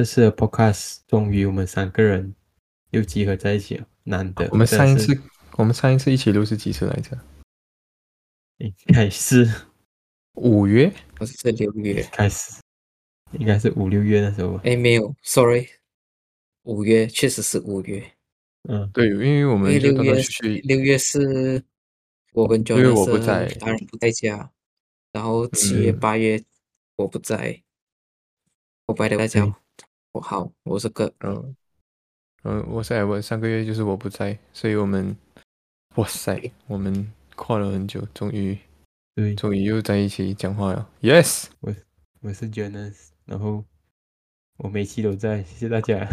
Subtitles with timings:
[0.00, 2.34] 这次的 podcast 终于我们三个人
[2.88, 4.48] 又集合在一起了，难得。
[4.50, 5.14] 我们上一次，
[5.58, 7.18] 我们上一次一起录是几次来着？
[8.56, 9.46] 应该是
[10.36, 10.90] 五月？
[11.16, 12.62] 不是六月，开始，
[13.32, 14.62] 应该是五六月那时候吧。
[14.64, 15.68] 哎，没有，sorry，
[16.62, 18.10] 五月确实是五月，
[18.70, 20.14] 嗯，对，因为我们六月
[20.64, 21.62] 六月是
[22.32, 23.46] 我跟六月我不在。
[23.60, 24.50] 当然不在家，
[25.12, 26.00] 然后七月嗯。
[26.00, 26.42] 八月
[26.96, 27.62] 我不在，
[28.86, 29.44] 我白天在家。
[29.44, 29.52] 对，
[30.12, 31.56] 我好，我是个嗯
[32.42, 35.16] 嗯，我是艾文，上个月就是我不在，所以我们，
[35.94, 38.58] 哇塞，我们跨了很久，终于
[39.14, 41.72] 对，终于又在一起讲话了，yes，我
[42.22, 43.64] 我是 Jonas，然后
[44.56, 46.08] 我每期都在，谢谢大家。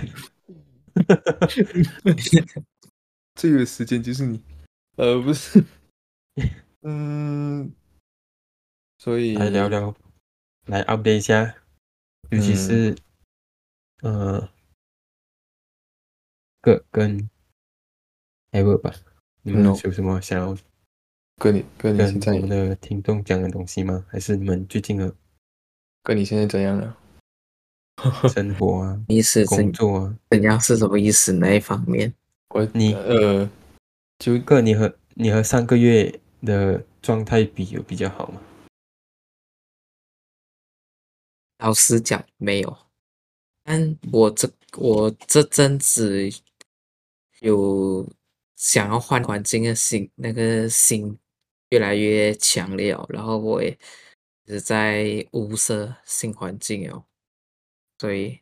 [3.33, 4.39] 这个时间就是你，
[4.97, 5.63] 呃，不是，
[6.81, 7.73] 嗯，
[8.99, 9.95] 所以来聊聊，
[10.65, 11.55] 来 update 一下，
[12.29, 12.95] 尤其嗯是，
[14.03, 14.49] 呃，
[16.61, 17.29] 个跟
[18.51, 18.93] Ever 吧，
[19.41, 20.55] 你们 No 有什么想要
[21.37, 24.05] 跟你跟你现在我们的听众讲的东西吗？
[24.09, 25.15] 还是你们最近的
[26.03, 26.97] 跟你现在怎样了？
[28.29, 30.17] 生活啊、意思工怎作啊？
[30.29, 32.13] 怎样是什么意思哪一方面？
[32.49, 33.49] 我你呃，
[34.19, 38.41] 就个你和你和上个月的状态比有比较好吗？
[41.57, 42.77] 老实讲没有，
[43.69, 46.29] 但我这我这阵子
[47.41, 48.07] 有
[48.55, 51.19] 想要换环境的心，那个心
[51.71, 53.77] 越来越强烈哦，然后我也
[54.47, 57.03] 是在物色新环境哦，
[57.99, 58.39] 所以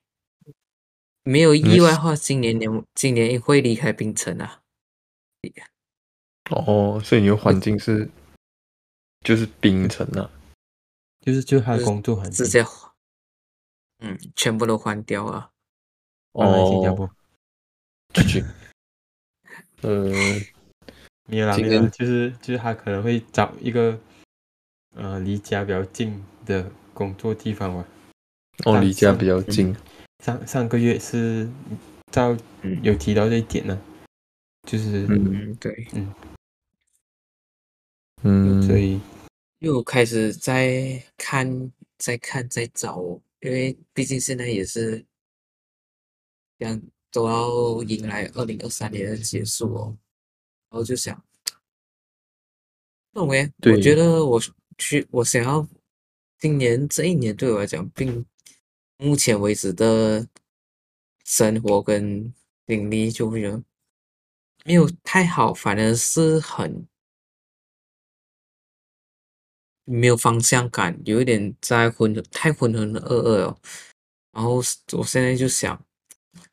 [1.24, 4.62] 没有意外的话，今年年今年会离开冰城啊。
[6.52, 8.08] 哦，所以你的环境是
[9.22, 10.30] 就是冰城啊，
[11.22, 12.46] 就是就他的工作环境。
[12.46, 12.94] 直，接换，
[14.00, 15.50] 嗯，全部都换掉啊。
[16.34, 17.10] 搬来新加哦，坡。
[18.24, 18.44] 去，
[19.82, 20.12] 呃，
[21.28, 24.00] 没有啦，没有啦，今年就是就是他可能会找一个
[24.96, 27.86] 呃离家比较近的工作地方吧。
[28.66, 29.76] 哦，离家比较近，
[30.24, 31.50] 上上个月是
[32.12, 33.82] 照嗯有提到这一点呢，
[34.64, 35.88] 就是嗯嗯，对。
[35.94, 36.14] 嗯
[38.24, 39.00] 嗯，所以
[39.60, 45.06] 又开始在看、在看、在找哦，因为毕竟现在也是
[46.58, 46.82] 这样，
[47.12, 49.98] 都要迎来二零二三年的结束哦，
[50.70, 51.16] 然后就想，
[53.12, 54.42] 不懂诶，我觉得我
[54.78, 55.68] 去，我想要
[56.40, 58.26] 今年这一年对我来讲，并
[58.98, 60.28] 目前为止的
[61.24, 62.34] 生活跟
[62.66, 63.64] 经历，就会有
[64.64, 66.88] 没有太好，反而是很。
[69.86, 73.58] 没有方向感，有一点在浑太浑浑噩噩哦。
[74.32, 74.56] 然后
[74.92, 75.82] 我现在就想，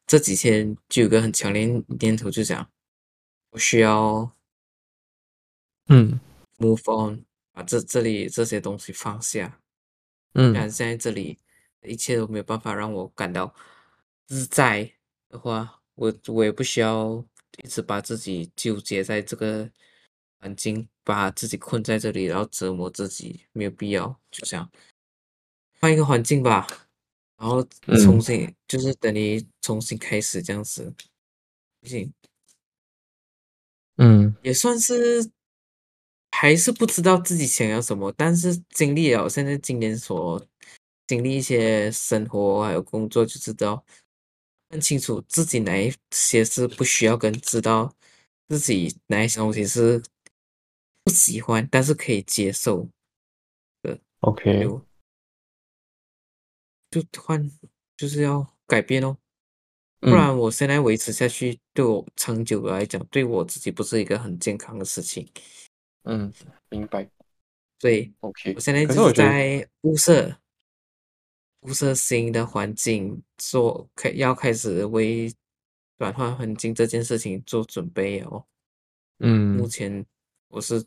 [0.06, 1.66] 这几天就有个很强烈
[1.98, 2.70] 念头，就想
[3.50, 4.30] 我需要
[5.88, 6.20] 嗯
[6.58, 9.58] move on，把这这里这些东西放下。
[10.34, 11.38] 嗯但现在这里
[11.82, 13.54] 一切都没有办法让我感到
[14.26, 14.92] 自在
[15.28, 17.24] 的话，我我也不需要
[17.62, 19.68] 一直把自己纠结在这个
[20.42, 24.08] 环境，把自己困在这里，然后折磨自己，没有必要。
[24.28, 24.68] 就这样，
[25.78, 26.66] 换一个环境吧，
[27.38, 27.96] 然后嗯。
[28.00, 30.92] 重新、就是等你重新开始这样子，
[31.80, 32.12] 不行，
[33.98, 34.34] 嗯。
[34.42, 35.30] 也算是
[36.32, 40.44] 还是不知道自己想要什么，但是经历了现在今年所
[41.06, 43.84] 经历一些生活还有工作，就知道
[44.68, 47.94] 更清楚自己哪一些是不需要跟知道
[48.48, 50.02] 自己哪一些东西是
[51.04, 52.88] 不喜欢，但是可以接受
[53.82, 54.64] 的，，OK，
[56.90, 57.50] 就就换
[57.96, 59.16] 就是要改变哦。
[60.00, 65.30] 不嗯然我现在维持下去，对我长久来讲，对我自己不是一个很健康的事情。
[66.02, 66.32] 嗯，
[66.70, 67.08] 明白
[67.78, 70.36] 所以，OK，我现在就是在物色
[71.60, 75.32] 物色新的环境，做开要开始为
[75.98, 78.44] 转换环境这件事情做准备哦。
[79.20, 80.04] 嗯目嗯前
[80.48, 80.84] 我是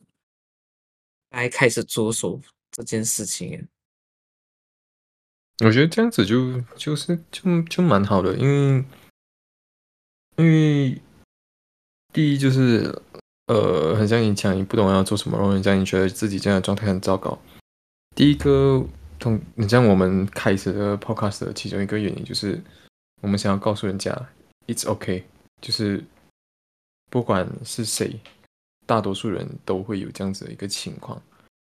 [1.35, 2.39] 该开始着手
[2.71, 3.67] 这件事情。
[5.63, 8.85] 我觉得这样子就就是就就蛮好的，因为
[10.37, 11.01] 因为
[12.11, 13.01] 第一就是
[13.47, 17.37] 呃，很像你讲你不懂要做什么，然后很像你觉得自己这样的状态很糟糕。
[18.15, 18.85] 第一个
[19.19, 22.61] 同你像我们开始的 podcast 的其中一个原因就是
[23.21, 24.11] 我们想要告诉人家
[24.67, 25.23] it's okay，
[25.61, 26.03] 就是
[27.09, 28.19] 不管是谁，
[28.85, 31.21] 大多数人都会有这样子的一个情况，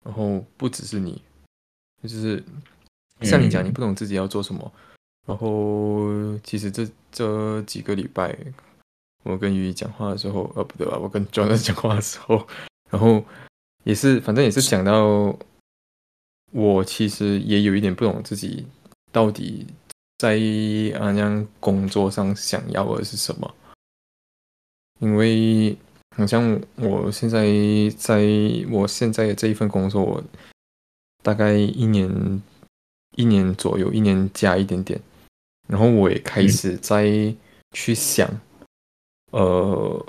[0.05, 1.21] 然后不只是你，
[2.01, 2.43] 就是
[3.21, 4.71] 像你讲，嗯你不懂自己要做什么，
[5.27, 8.37] 然后其实这这几个礼拜，
[9.23, 10.97] 我跟鱼讲话的时候，呃，不对吧？
[10.97, 12.47] 我跟 John 讲话的时候，
[12.89, 13.23] 然后
[13.83, 15.37] 也是，反正也是想到，
[16.51, 18.65] 我其实也有一点不懂自己
[19.11, 19.67] 到底
[20.17, 20.31] 在
[20.99, 23.55] 啊样工作上想要的是什么，
[24.99, 25.77] 因为
[26.15, 27.47] 好像我现在
[27.97, 28.21] 在
[28.69, 30.23] 我现在的这一份工作，我
[31.23, 32.41] 大概一年
[33.15, 34.99] 一年左右，一年加一点点。
[35.67, 37.33] 然后我也开始在
[37.71, 38.29] 去想，
[39.31, 40.05] 呃，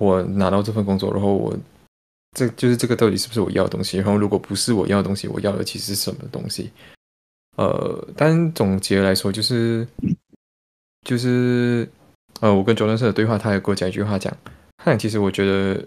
[0.00, 1.54] 我拿到这份工作，然后我
[2.34, 3.98] 这就是这个到底是不是我要的东西？
[3.98, 6.70] 然后如果不是我要的东西，我要的其实是什么东西？
[7.58, 9.86] 呃，但总结来说，就是
[11.02, 11.86] 就是
[12.40, 15.86] 呃，我跟 Jordan 的对话，他也给我讲一句话，讲，他讲其实我觉得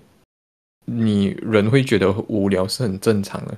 [0.86, 3.58] 你人会觉得无聊是很正常的，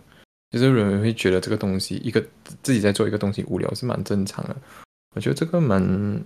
[0.49, 2.23] 就是人会觉得这个东西一个
[2.63, 4.55] 自己在做一个东西无聊是蛮正常的。
[5.15, 6.23] 我觉得这个蛮，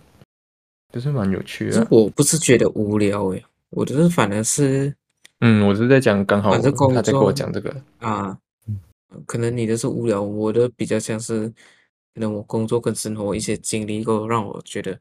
[0.92, 1.86] 就是蛮有趣的。
[1.90, 4.94] 我不是觉得无聊诶，我就是反而是，
[5.40, 6.88] 嗯，我是在讲刚好他在跟
[7.22, 8.38] 我讲这个啊，
[9.26, 11.48] 可能你的是无聊，我的比较像是，
[12.14, 15.00] 可能我工作跟生活一些经历过，让我觉得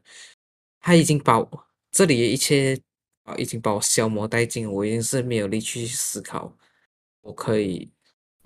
[0.79, 2.79] 他已经把我这里的一切
[3.23, 6.55] 啊，已经把我消磨殆尽，我已经是没有力去思考，
[7.21, 7.91] 我可以，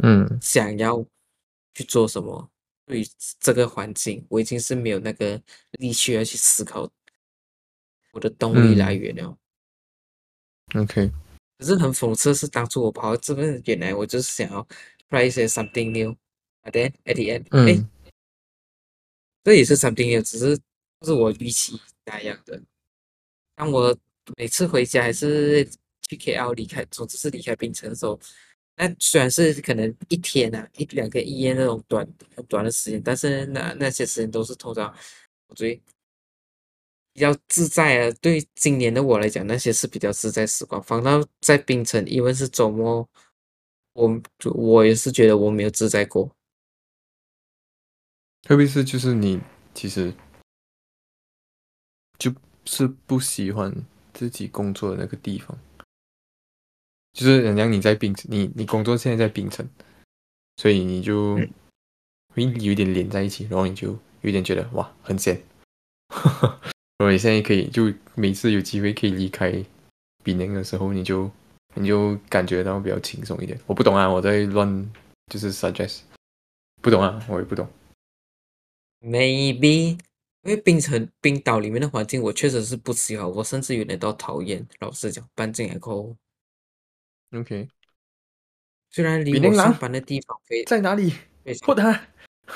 [0.04, 1.06] 嗯，想要
[1.74, 2.50] 去做什么。
[2.86, 3.08] 对于
[3.40, 5.42] 这个环境，我已经是没有那个
[5.72, 6.90] 力气要去思考
[8.14, 9.38] 我的动力来源了。
[10.74, 11.12] OK，
[11.58, 14.66] 可是很讽刺是，当初我跑到这边，原来我就是想要
[15.10, 16.16] try 一些 something new。
[16.64, 17.86] Then at the end，哎，
[19.44, 20.60] 这也是 something new，只是
[21.00, 22.62] 不是我预期那样的。
[23.56, 23.98] 当我
[24.36, 25.64] 每次回家还是
[26.02, 28.20] 去 KL 离开，总之是离开槟城的时候。
[28.76, 34.94] 那虽然是可能一天啊，一两个一夜那种短很短的时间，但是那那些时间都是通常
[35.48, 35.82] 我最
[37.12, 38.16] 比较自在啊。
[38.22, 40.82] 对今年的我来讲，那些是比较自在时光。
[40.84, 43.10] 放到在槟城，因为是周末，
[43.94, 44.22] 我
[44.54, 46.30] 我也是觉得我没有自在过。
[48.44, 49.42] 特别是就是你
[49.74, 50.14] 其实
[52.20, 52.32] 就
[52.66, 53.74] 是不喜欢
[54.18, 55.56] 自己工作的那个地方。
[57.14, 59.68] 就是人家你在槟城，你你工作现在在槟城，
[60.56, 61.36] 所以你就
[62.34, 65.40] 会有点连在一起，然后你就有点觉得哇很闲。
[66.98, 69.52] 所以现在可以就每次有机会可以离开
[70.24, 71.30] 槟城的时候，你就
[71.76, 73.60] 你就感觉到比较轻松一点。
[73.68, 74.92] 我不懂啊，我在乱
[75.32, 76.02] 就是 suggest，
[76.82, 77.68] 不懂啊，我也不懂。
[79.02, 80.00] Maybe
[80.48, 84.66] 因为冰城冰岛里面的环境，我确实是不喜欢，我甚至有点到讨厌。
[84.80, 86.16] 老实讲，搬进来后。
[87.34, 87.68] OK，
[88.90, 91.14] 虽然离我上班的地方在哪里？
[91.66, 91.92] 破他！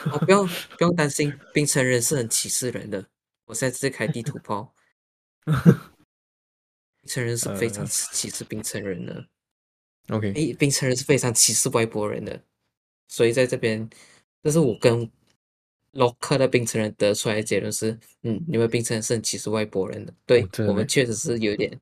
[0.09, 3.05] 哦，不用不用担心，冰城人是很歧视人的。
[3.43, 4.73] 我现在在开地图炮。
[5.45, 9.27] 冰城人是非常歧视冰城人的。
[10.07, 12.41] OK，哎，冰城人是非常歧视外国人的。
[13.09, 13.89] 所以在这边，
[14.41, 15.11] 这是我跟
[15.93, 20.13] local 的冰城人得出来的结论是：嗯，你们冰城人是很歧视外国人的。
[20.25, 21.79] 对我们确实是有点。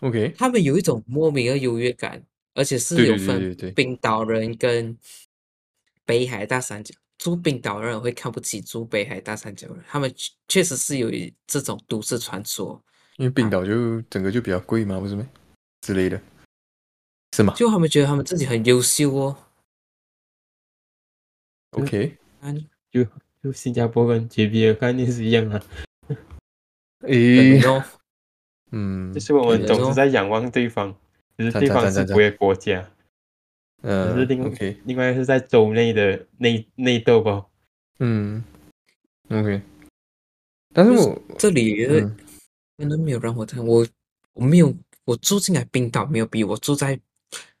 [0.00, 2.22] OK，他们有一种莫名的优越感，
[2.54, 4.96] 而且是有分冰岛人跟
[6.04, 6.94] 北海大三角。
[7.18, 10.14] 住冰岛人会看不起住北海大三角人，他们
[10.48, 11.10] 确实是有
[11.46, 12.80] 这种都市传说。
[13.16, 15.26] 因为冰岛就整个就比较贵嘛，不是吗？
[15.80, 16.20] 之类的，
[17.34, 17.54] 是吗？
[17.56, 19.36] 就他们觉得他们自己很优秀哦。
[21.70, 22.18] OK，
[22.90, 23.04] 就
[23.42, 25.62] 就新加坡跟 JB 的概念是一样的。
[27.06, 27.60] 诶。
[28.72, 30.92] 嗯，就是我们总是在仰望对方，
[31.38, 32.90] 就是对方是别的国家，
[33.80, 37.46] 呃，是另另外是在州内的内内斗吧。
[38.00, 38.42] 嗯
[39.30, 39.62] ，OK。
[40.74, 41.86] 但是我这里
[42.76, 43.86] 可能没有让我看，我
[44.32, 44.74] 我没有
[45.04, 46.98] 我住进来冰岛没有比我住在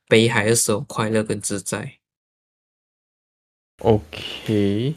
[0.08, 1.98] 北海的时候快乐跟自在。
[3.82, 4.94] OK，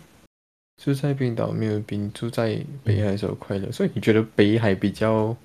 [0.77, 5.35] 住在冰岛没有比住在北海的时候快乐，所以你觉得北海比较？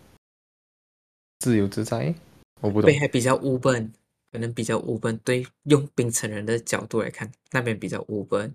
[1.40, 2.14] 自由自在，
[2.62, 2.86] 我不懂。
[2.86, 3.92] 北海比较 open，，
[4.32, 5.18] 可能比较 open。
[5.18, 8.54] 对，用冰城人的角度来看，那边比较 open。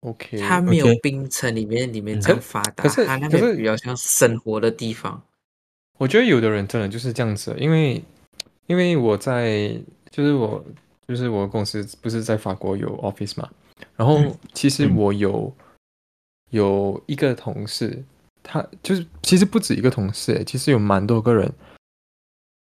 [0.00, 5.22] OK，它没有冰城里面里面这样发达，它那边比较像生活的地方。
[5.98, 8.02] 我觉得有的人真的就是这样子，因为
[8.66, 9.78] 因为我在
[10.10, 10.64] 就是我
[11.08, 13.48] 就是我公司不是在法国有 office 嘛，
[13.96, 15.52] 然后其实我有
[16.50, 18.04] 有一个同事。
[18.48, 21.52] 他就是其实不止一个同事，其实有蛮多个人。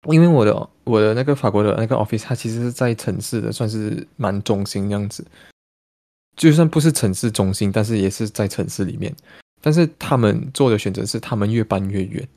[0.08, 5.24] 因为我的我的那个法国的那个 office，它其实是在城市的，算是蛮中心这样子。
[6.36, 9.16] 就算不是城市中心，但是也是在城市里面。
[9.62, 12.28] 但是他们做的选择是，他们越搬越远。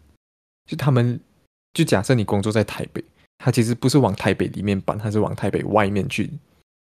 [0.65, 1.19] 就他们，
[1.73, 3.03] 就假设你工作在台北，
[3.37, 6.29] 他其实不是往台北里面搬，他是往台北外面去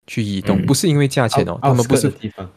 [0.06, 2.50] 去移动，嗯不是因为价钱哦，他们不是的地方，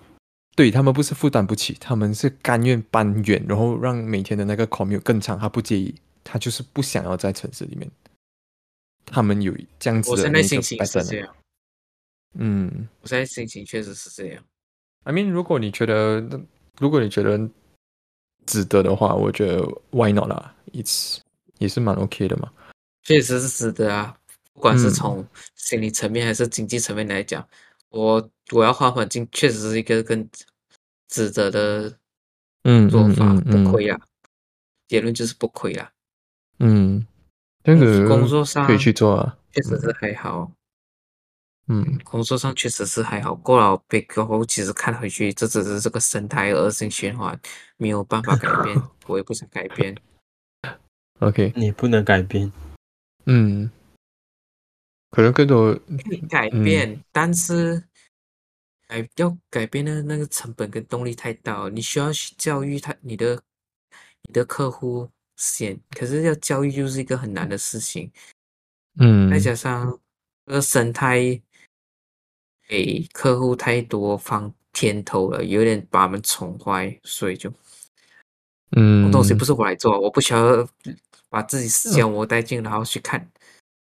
[0.55, 7.89] 对他们不是负担不起，他们是甘愿搬远，然后让每天的那个 commute 更长，他不介意，他就是不想要在城市里面。
[9.05, 11.35] 他们有这样子我的那个现在心情是这样，
[12.33, 14.43] 嗯我现在心情确实是这样。
[15.03, 16.19] ，I mean，如果你觉得，
[16.77, 17.49] 如果你觉得
[18.45, 21.19] 值得的话，我觉得 why not 啦，it's
[21.59, 22.51] 也是蛮 OK 的嘛。
[23.07, 24.13] 确实是值得啊，
[24.53, 27.47] 不管是嗯从心理层面还是经济层面来讲，
[27.87, 30.29] 我我要换环境，确实是一个更
[31.07, 31.97] 值得的
[32.63, 33.97] 嗯做法，嗯嗯不亏啊。
[34.89, 35.89] 结论就是不亏啊，
[36.59, 37.07] 嗯，
[37.63, 39.37] 这样子工作上可以去做啊。
[39.53, 40.51] 确实是还好，
[41.67, 43.33] 嗯工作上确实是还好。
[43.35, 47.39] 过了被过后，其实看回去，这只是这个生态恶性循环，
[47.77, 49.95] 没有办法改变， 我也不想改变。
[51.19, 52.51] ，OK，你不能改变。
[53.29, 53.69] 嗯，
[55.11, 57.83] 可能更多，可以改嗯变，但是
[58.87, 63.35] 改要改变的那个成本跟动力太大了，你需要去教育他你的
[64.23, 68.09] 你的客户先，可是要教育就是一个很难的事情，
[68.97, 69.29] 嗯。
[69.29, 69.99] 再加上
[70.45, 71.19] 这个生态
[72.65, 77.51] 给客户太多放天头了，有点把他们宠坏，所以就
[78.71, 80.65] 嗯，东西不是我来做，我不需要
[81.29, 83.31] 把自己消磨殆尽，然后去看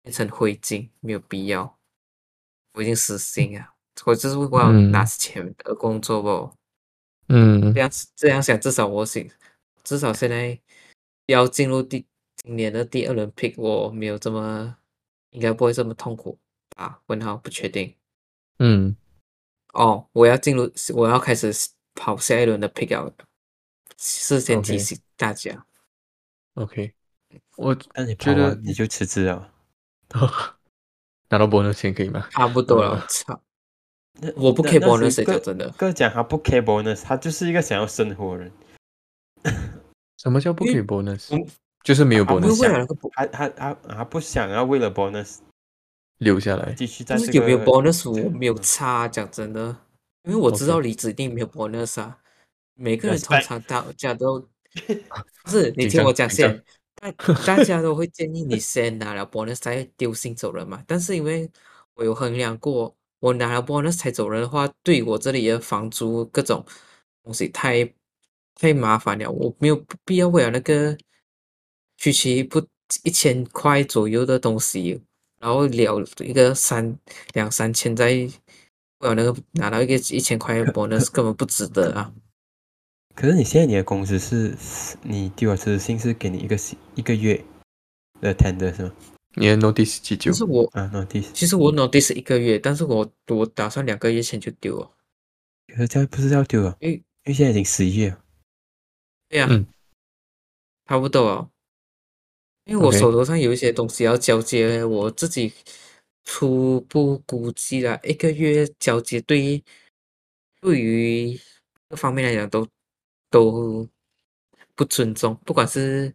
[0.02, 1.78] 变成灰烬，没有必要。
[2.72, 3.74] 我已经死心了，
[4.04, 6.56] 我就是为了嗯拿钱而工作不？
[7.28, 9.30] 嗯这样这样想，至少我行，
[9.82, 10.60] 至少现在
[11.26, 14.76] 要进入第今年的第二轮 pick，我没有这么
[15.30, 16.38] 应该不会这么痛苦
[16.76, 17.00] 吧？
[17.06, 17.94] 问号不确定。
[18.58, 18.96] 嗯
[19.72, 21.52] 哦，我要进入，我要开始
[21.94, 23.14] 跑下一轮的 pick out，
[23.96, 25.66] 事先提醒大家。
[26.54, 26.94] ，OK，
[27.56, 29.50] 我那你觉得你就辞职了。
[31.30, 32.28] 拿到 bonus 钱可以吗？
[32.30, 33.40] 差不多了，呃操！
[34.20, 38.52] 那我不那 care 那 bonus，真的哥讲他不 care bonus，他就是一个想要生活的人。
[40.18, 41.30] 什么叫不可以因为 bonus？
[41.82, 42.56] 就是没有 bonus
[43.12, 45.38] 他他他他不想要为了 bonus
[46.18, 46.72] 留下来。
[46.74, 49.76] 继续有没有个 bonus 我这没有嗯差，讲真的，
[50.22, 52.18] 因为我知道离职一定没有 bonus 啊。
[52.76, 54.40] 每个人通常大家都
[55.44, 56.62] 不是你听我讲先，
[57.46, 60.82] 大家都会建议你先拿了 bonus 再丢心走人嘛。
[60.86, 61.50] 但是因为
[61.94, 66.64] 我有衡量过，我拿了 bonus 才走人的话，对我这里的房租各种
[67.22, 67.92] 东西太
[68.54, 70.96] 太麻烦了，我没有必要为了那个
[71.96, 72.66] 区区不
[73.02, 75.02] 一千块左右的东西，
[75.40, 76.98] 然后了一个三
[77.32, 78.30] 两三千再为
[79.00, 82.12] 了那个拿到一个一千块的 bonus 根本不值得啊。
[83.14, 84.56] 可是你现在你的工资是，
[85.02, 87.42] 你丢了辞职信是给你一个星一个月
[88.20, 88.92] 的 tender 是吗？
[89.36, 90.38] 你的 notice 几久其？
[90.38, 91.30] 实我啊，notice。
[91.32, 94.90] 其实我 notice 一个月，但是我我打算两个月前就丢了，
[95.68, 98.20] 可是这样不是要丢了，因为因为现在已经十一月了。
[99.28, 99.66] 对呀、嗯
[100.86, 101.50] 差不多哦。
[102.66, 105.52] 因为我手头上有一些东西要交接，我自己
[106.24, 109.62] 初步估计啦，一个月交接对于
[110.60, 111.38] 对于
[111.88, 112.66] 各方面来讲都
[113.34, 113.88] 都
[114.76, 116.14] 不尊重，不管是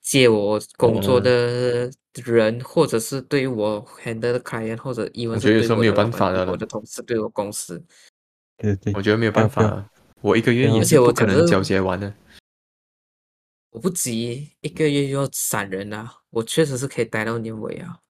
[0.00, 1.88] 借我工作哦的
[2.24, 7.80] 人，或者是对于我 handle 的 client，或者 even 我是对觉得有时候没有办法的我的同事，对我公司。
[8.56, 9.88] 对对对，我觉得没有办法，
[10.20, 12.12] 我一个月也而且我是不可能交接完的。
[13.70, 18.00] 我不急一个月就要闪人啊，我确实是可以待到年尾啊。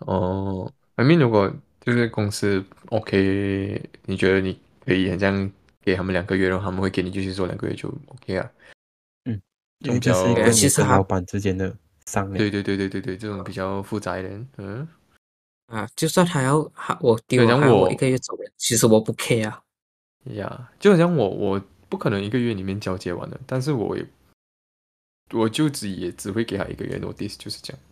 [0.00, 5.48] 哦，I mean，如果就是公司 OK，你觉得你可以很像
[5.82, 8.50] 给他们两个月，然后他们会给你继续做两个月就 OK 啊？
[9.80, 12.36] 因为这是一其实老板之间的商量。
[12.36, 14.86] 对对对对对对，这种比较复杂一点，嗯，
[15.68, 19.62] 啊，就算他要他我丢我还要我一个月走人，其实我不 care 啊。
[20.34, 24.06] 呀，就好像我我不可能一个月里面交接完的，但是我也
[25.32, 27.82] 我就只也只会给他一个月 notice，就是这样。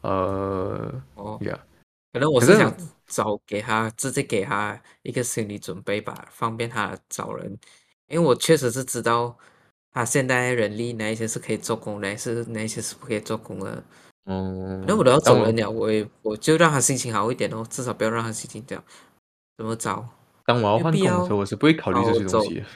[0.00, 1.58] 呃，哦，呀，
[2.14, 2.74] 可能我是是想
[3.06, 7.58] 找给他直接给他一个心理准备吧，方便他找人。
[8.08, 9.36] 因为我确实是知道
[9.90, 13.82] 他现在人力哪一些是可以做工的，哪是哪一些是不可以做工的。
[14.26, 18.84] 嗯，那我都要当走人了，我也我就让他心情好一点哦，至少不要让他心情这样。
[19.56, 20.08] 怎么找？
[20.46, 22.66] 当我要换工的时候，我是不会考虑这些东西的。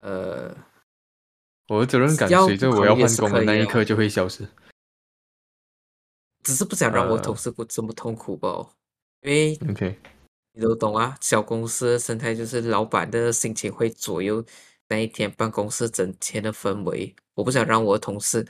[0.00, 0.56] 呃，
[1.68, 4.48] 我的责任感随着我要换工的那一刻就会消失。
[6.48, 7.22] 只是不想让我呃。
[7.22, 8.48] 同事过这么痛苦吧，
[9.20, 9.98] 因为 OK，
[10.54, 14.42] 你都懂啊，小公司的生态就是老板的心情会左右
[14.88, 17.14] 那一天办公室整天的氛围。
[17.34, 18.48] 我不想让我的同事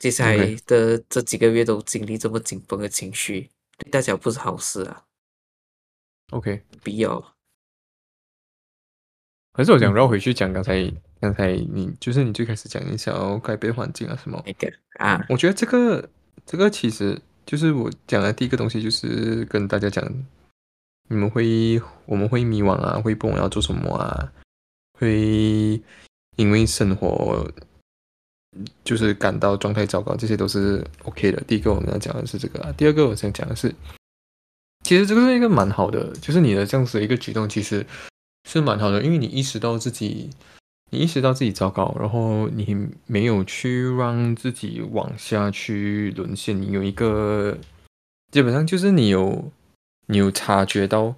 [0.00, 5.04] 接下来的这几个月都经历这么紧绷的情绪，对大家不是好事啊
[6.32, 7.36] ，OK，必要。
[9.52, 16.10] 可是我想绕回去讲刚才刚才你就是你最开始讲你想要改变环境啊什么，那个啊，我觉得这个
[16.50, 17.16] 这个其实
[17.46, 20.04] 就是我讲的第一个东西，就是跟大家讲，
[21.08, 24.32] 你们会我们会迷惘啊，会不懂要做什么啊，
[24.98, 25.80] 会
[26.34, 27.48] 因为生活
[28.82, 31.40] 就是感到状态糟糕，这些都是 OK 的。
[31.46, 33.72] 第一个我们要讲的是这个啊，第二个我想讲的是，
[34.82, 37.86] 其实这个是一个蛮好的，就是你的这样子的一个举动，其实
[38.48, 40.30] 是蛮好的，因为你意识到自己。
[40.90, 47.56] 你意识到自己糟糕，然后你没有去让自己往下去沦陷，你有一个
[48.32, 49.50] 基本上就是你有
[50.06, 51.14] 你有察觉到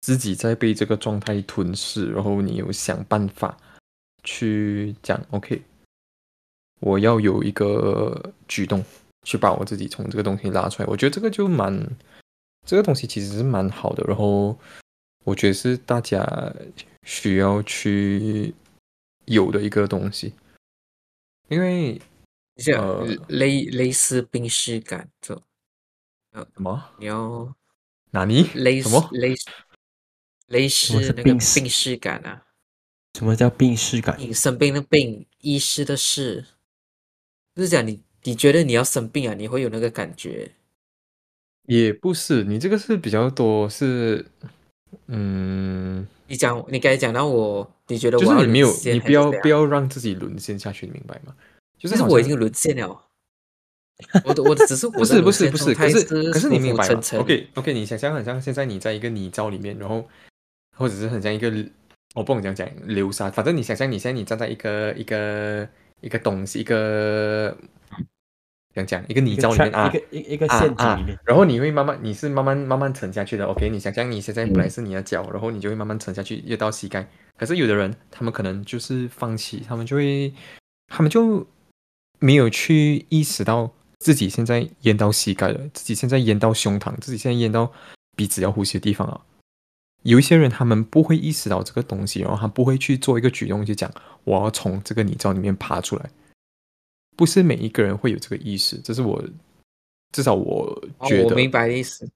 [0.00, 3.56] 自己在被这个状态吞噬，然后你有想办法
[4.24, 5.62] 去讲 OK，
[6.80, 8.82] 我要有一个举动
[9.24, 11.86] 去把我自己从这个东西拉出来，我觉得这个就蛮
[12.66, 14.58] 这个东西其实是蛮好的，然后
[15.24, 16.54] 我觉得是大家
[17.04, 18.54] 需要去
[19.26, 20.34] 有的一个东西，
[21.48, 22.00] 因为
[22.56, 25.34] 像呃类类似病逝感这
[26.32, 26.90] 呃，什么？
[26.98, 27.54] 你要
[28.10, 28.44] 哪里？
[28.54, 29.08] 类似什么？
[29.12, 29.46] 类似
[30.46, 32.46] 类似那个病逝病逝感啊，
[33.14, 34.16] 什么叫病逝感？
[34.18, 36.44] 你生病的病，医师的事，
[37.54, 40.52] 就是讲你你觉得你要生病啊，你会有那个感觉，
[41.66, 44.26] 也不是，你这个是比较多是，
[45.06, 51.34] 嗯，你讲你刚才讲到我，你觉得我就是你没有你不要不要让自己沦陷下去，你明白吗？
[51.78, 53.02] 就是我已经沦陷了。
[54.24, 60.04] 我的我的只是我不是不是不是，可是可是你明白吗？OK OK，你想象很像现在你在一个泥沼里面，然后
[60.76, 61.52] 或者是很像一个
[62.14, 65.68] 我不能讲讲流沙，反正你想象你现在你站在一个一个
[66.00, 67.56] 一个东西一个
[68.74, 73.44] 讲讲一个泥沼里面啊，一个一一个啊陷阱里面啊，然后你会慢慢，你是慢慢慢慢沉下去的。
[73.46, 77.06] OK，你想象你现在本来嗯是你的脚，然后你就会慢慢沉下去，越到膝盖。
[77.36, 80.32] 可是有的人，他们可能就是放弃，他们就会，
[80.88, 81.46] 他们就
[82.18, 87.72] 没有去意识到自己现在淹到膝盖了，自己现在淹到胸膛，自己现在淹到
[88.16, 89.20] 鼻子要呼吸的地方了。
[90.02, 93.90] 有一些人他们不会意识到这个东西，然后他不会去做一个举动，就讲
[94.24, 96.10] 我要从这个泥沼里面爬出来。
[97.16, 99.22] 不是每一个人会有这个意识，这是我
[100.12, 101.24] 至少我觉得。
[101.24, 102.08] 哦我明白的意思。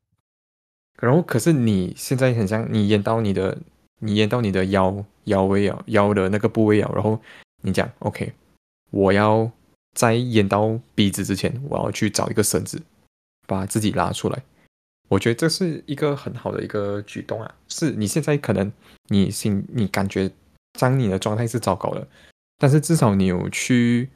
[1.01, 3.59] 然后可是你现在很像你演到你的，
[4.01, 7.21] 你演到你的腰腰位啊，腰的那个部位啊，然后
[7.63, 8.33] 你讲 OK，
[8.91, 9.51] 我要
[9.95, 12.81] 在演到鼻子之前，我要去找一个绳子，
[13.47, 14.43] 把自己拉出来。
[15.09, 17.55] 我觉得这是一个很好的一个举动啊！
[17.69, 18.73] 是你现在可能
[19.09, 20.31] 你心你感觉
[20.81, 22.09] 当你的状态是糟糕的，
[22.59, 24.09] 但是至少你有去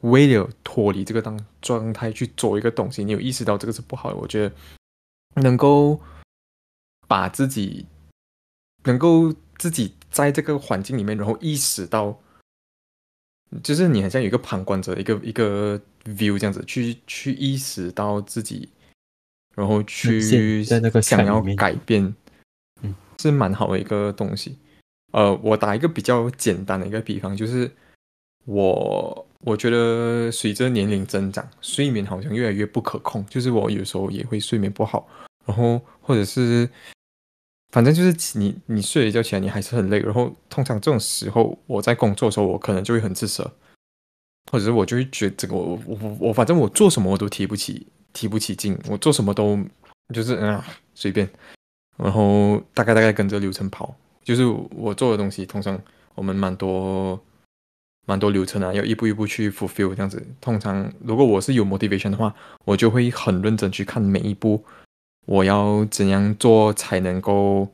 [0.00, 4.16] 为了脱离这个当状态去做一个东西，你有意识到这个是不好的。
[4.16, 4.54] 我觉得
[5.42, 6.00] 能够
[7.06, 7.86] 把自己
[8.84, 12.18] 能够自己在这个环境里面，然后意识到，
[13.62, 18.70] 就是你好像有一个旁观者，一个一个 view 这样子去去意识到自己，
[19.54, 22.14] 然后去陷在那个想要改变，
[22.82, 24.56] 嗯，是蛮好的一个东西。
[25.12, 27.70] 呃，我打一个比较简单的一个比方，就是
[28.46, 35.08] 我我觉得随着年龄增长，睡眠好像越来越不可控，就是我有时候也会睡眠不好，
[35.46, 36.68] 然后或者是
[37.72, 43.50] 反正就是你你睡了一觉起来你还是很累，然后通常这种时候我在工作的时候我可能就会很自责，
[44.52, 49.58] 或者是我就会觉得这个我我我反正我做什么我都提不起提不起劲，我做什么都
[50.12, 50.62] 就是嗯
[50.94, 51.26] 随便，
[51.96, 55.80] 然后大概大概跟着流程跑，就是我做的东西通常
[56.14, 57.18] 我们蛮多。
[58.06, 60.22] 蛮多流程啊，要一步一步去 fulfill 这样子。
[60.40, 62.34] 通常如果我是有 motivation 的话，
[62.64, 64.64] 我就会很认真去看每一步，
[65.26, 67.68] 我要怎样做才能够，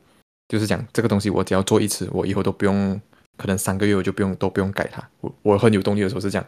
[0.47, 3.01] 就是讲这个东西我只要做一次，我以后都不用，
[3.37, 5.01] 可能三个月我就不用都不用改它。
[5.21, 6.45] 我我很有动力的时候是这样，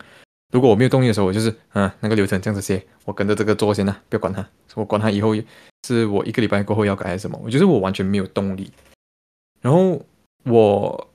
[0.54, 5.34] 如果我没有动力的时候，我就是嗯那个流程这样子写，我跟着这个做先啦，不要管它，我管它以后
[5.88, 8.72] 是我一个礼拜过后要改还是什么，我觉得我完全没有动力。
[9.62, 10.06] 然后
[10.44, 11.09] 我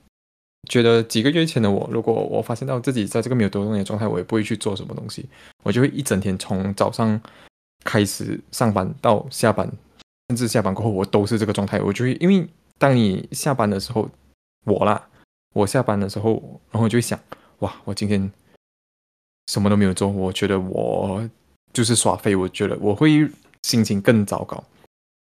[0.65, 5.25] 觉得几个月前的我，如果我发现到自己在这个没有多动的状态，我也不会去做什么东西，
[5.63, 7.19] 我就会一整天从早上
[7.83, 9.69] 开始上班到下班，
[10.29, 11.79] 甚至下班过后我都是这个状态。
[11.79, 12.47] 我就会因为
[12.77, 14.09] 当你下班的时候，
[14.65, 15.07] 我啦，
[15.53, 17.19] 我下班的时候，然后就会想，
[17.59, 18.31] 哇，我今天
[19.47, 21.29] 什么都没有做，我觉得我
[21.71, 23.29] 就是耍废，我觉得我会
[23.63, 24.63] 心情更糟糕。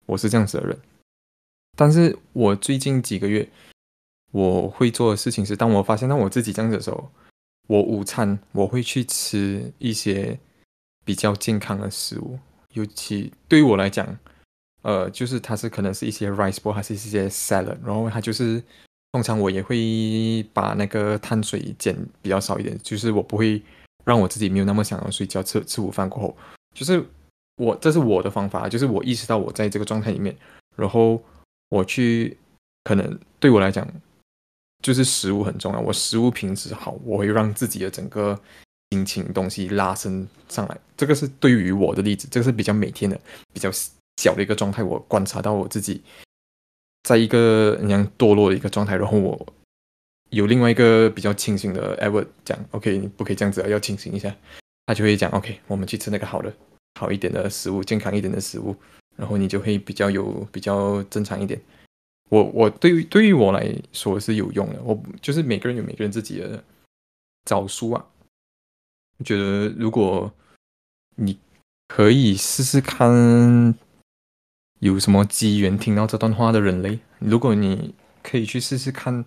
[0.06, 0.78] 我是这样子的人。
[1.76, 3.48] 但是我最近几个月
[4.34, 7.12] 我会做的事情是，当我发现到我自己这样子的时候，
[7.68, 10.40] 我午餐我会去吃一些
[11.06, 12.40] 比较健康的食物，
[12.72, 14.18] 尤其对于我来讲，
[14.82, 18.62] 呃，就是它是可能是一些 rice ball，还是一些 salad，然后它就是
[19.12, 23.62] 通常我也会把那个碳水减比较少一点，就是我不会
[24.04, 26.36] 让我自己没有那么想要睡觉，吃吃午饭过后，
[26.74, 27.06] 就是
[27.58, 30.36] 我这是我的方法，就是我意识到我在这个状态里面，
[30.76, 31.22] 然后
[31.70, 32.36] 我去
[32.84, 33.88] 可能对我来讲。
[34.84, 38.40] 就是食物很重要，我食物品质好，我会让自己的整个
[38.92, 40.78] 心情东西拉升上来。
[40.96, 43.20] 这个是对于我的例子，这个是比较每天的
[43.54, 43.72] 比较
[44.18, 44.84] 小的一个状态。
[44.84, 46.04] 我观察到我自己
[47.04, 49.48] 在一个那样堕落的一个状态，然后我
[50.30, 54.36] 有另外一个比较清醒的 Ever 讲，OK，你不可以这样子，要清醒一下。
[54.86, 56.54] 他就会讲，OK，我们去吃那个好的、
[57.00, 58.76] 好一点的食物，健康一点的食物，
[59.16, 61.58] 然后你就会比较有比较正常一点。
[62.34, 66.64] 我我对于对于我来说是有用的，我就是每个人有每个人自己的
[67.46, 68.04] 招数啊。
[69.20, 70.34] 我觉得如果
[71.18, 71.38] 你
[71.88, 73.78] 可以试试看，
[74.80, 77.94] 有什么机缘听到这段话的人类，如果你
[78.24, 79.24] 可以去试试看，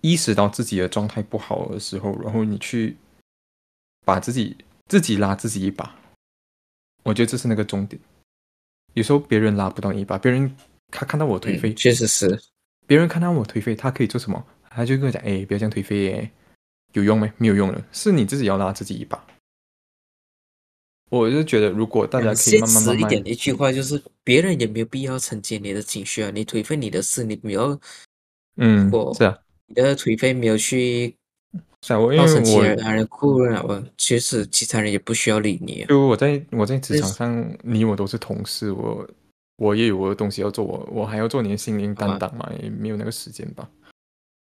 [0.00, 2.96] 意识到自己的状态不好的时候，然后你去
[4.06, 5.96] 把自己自己拉自己一把，
[7.02, 8.00] 我觉得这是那个重点。
[8.94, 10.56] 有时候别人拉不到你一把，别人。
[10.90, 12.40] 他看到我颓废，确实是。
[12.86, 14.42] 别人看到我颓废，他可以做什么？
[14.70, 16.30] 他就跟我讲：“哎，不要这样颓废，耶，
[16.92, 17.30] 有用没？
[17.36, 19.22] 没有用的，是你自己要拉自己一把。”
[21.10, 26.30] 我就觉得，如果大家可以慢慢慢慢一点，一句话就是，别人也没有必要承接你的情绪啊。
[26.34, 27.78] 你颓废你的事，你没有，
[28.56, 31.14] 嗯，是啊，你的颓废没有去。
[31.82, 35.84] 是啊，我因为我他人哭了，我其实其他人也不需要理你。
[35.88, 39.08] 就我在我在职场上，你我都是同事，我。
[39.58, 43.68] 我也有我的东西要做，我我还要做你的心灵担当嘛，也没有那个时间吧，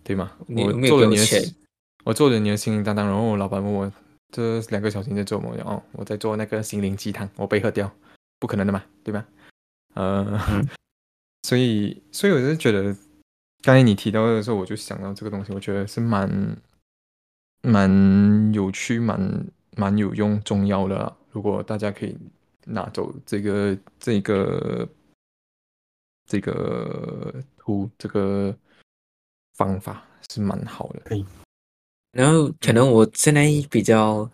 [0.04, 0.32] 对吗？
[0.48, 1.56] 我做了你的，
[2.04, 3.92] 我做了你的心灵担当，然后我老板问我
[4.32, 5.56] 这两个小时在做什么？
[5.64, 7.94] 哦，我在做那个心灵鸡汤，我被喝掉，
[8.40, 9.24] 不可能的嘛，对吧？
[9.94, 10.40] 呃，
[11.48, 12.86] 所以所以我就觉得，
[13.62, 16.58] 刚才你提到的时候，我就想到这个东西，我觉得是蛮
[17.62, 19.46] 蛮有趣、蛮
[19.78, 21.16] 蛮有用、重要的。
[21.30, 22.18] 如果大家可以
[22.66, 24.90] 拿走这个这个。
[26.26, 28.56] 这个图这个
[29.54, 31.26] 方法是蛮好的，可以。
[32.12, 34.30] 然后可能我现在比较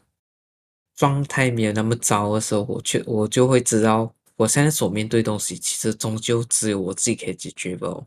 [0.96, 8.06] 状态没有那么糟的时候，我却我就会知道，我现在所面对东西，其实终究只有我自己可以解决吧，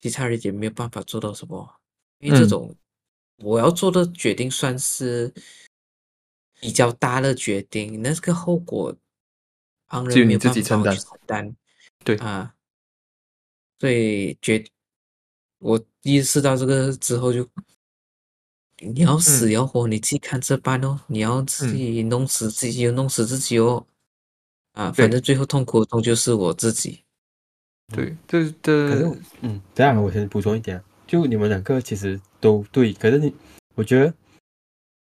[0.00, 1.76] 其他人也没有办法做到什么。
[2.18, 2.74] 因为这种
[3.38, 5.32] 我要做的决定算是
[6.60, 8.96] 比较大的决定，那个后果
[9.86, 10.60] 旁人没有办法
[10.94, 11.56] 承担。
[12.04, 12.53] 对啊。
[13.84, 14.64] 所以决，
[15.58, 17.46] 我意识到这个之后，就
[18.78, 20.98] 你要死要活，你自己看着办哦。
[21.06, 23.86] 你要自己弄死自己，就弄死自己哦。
[24.72, 27.04] 啊，反正最后痛苦的终究是我自己。
[27.94, 33.34] 对，这这，可是，嗯，这样我先补充一点，就你们两个其实都对，可是你，
[33.74, 34.14] 我觉得，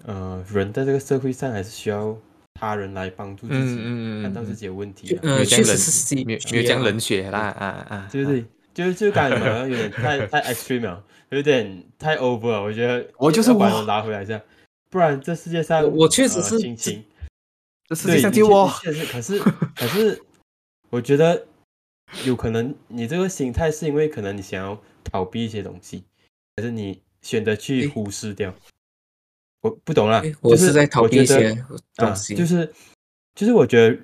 [0.05, 2.17] 呃，人在这个社会上还是需要
[2.53, 3.75] 他人来帮助自己，
[4.21, 5.19] 看到自己的问题。
[5.21, 8.45] 呃，确实是，没有没有讲冷血啦，啊啊，对不对？
[8.79, 12.63] 就就感觉好像有点太 太 extreme 了，有点太 over 了。
[12.63, 14.41] 我觉得我就是把我拉回来一下，
[14.89, 17.03] 不然这世界上我确实是亲亲，
[17.89, 18.71] 这世界上就我。
[18.81, 19.39] 确实，可是
[19.75, 20.21] 可是，
[20.91, 21.45] 我觉得
[22.23, 26.05] 有可能你这个心态是因为可能你想要逃避一些东西，
[26.55, 28.55] 还是你选择去忽视掉？
[29.61, 31.53] 我不懂了，我是在逃避一些
[31.95, 32.73] 东西，就是
[33.35, 33.99] 就是我觉得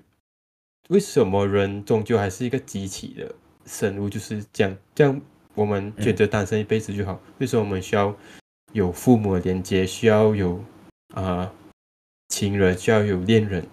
[0.90, 3.34] 为什么人终究还是一个机器的？
[3.66, 5.22] 生物就是这样，这样
[5.54, 7.20] 我们选择单身一辈子就好。
[7.40, 8.16] 为什么我们需要
[8.74, 10.64] 有父母的连接，需要有
[11.14, 11.52] 啊
[12.30, 13.66] 情人，需要有恋人？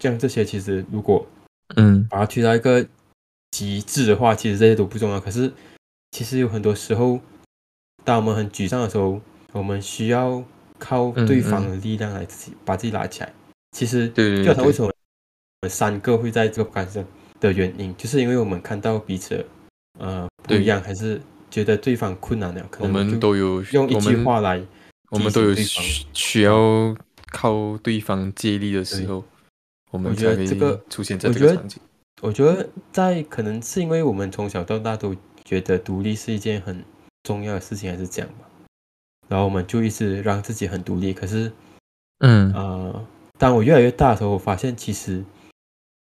[0.00, 1.26] 这样这些其实如果
[1.76, 2.86] 嗯把它推到一个
[3.50, 5.20] 极致的话，其实这些都不重要。
[5.20, 5.52] 可是
[6.12, 7.20] 其实有很多时候，
[8.04, 9.20] 当我们很沮丧的时候，
[9.52, 10.42] 我们需要
[10.78, 13.32] 靠对方的力量来自己把自己拉起来。
[13.72, 14.92] 其实就他为什么我
[15.62, 17.04] 们三个会在这个关上？
[17.40, 19.46] 的原因，就是因为我们看到彼此，
[19.98, 21.20] 呃，不一样，还是
[21.50, 24.60] 觉得对方困难了，可能我们都有用一句话来，
[25.10, 26.94] 我们都有需需要
[27.30, 29.24] 靠对方借力的时候，
[29.92, 31.80] 我们觉得这个出现在这个场景。
[32.20, 36.84] 我觉得在可能是因为我们从小到大都觉得独立是一件很
[37.22, 38.48] 重要的事情，还是这样吧，
[39.28, 41.14] 然后我们就一直让自己很独立。
[41.14, 41.52] 可是，
[42.18, 43.06] 嗯，呃，
[43.38, 45.24] 当我越来越大的时候，我发现其实。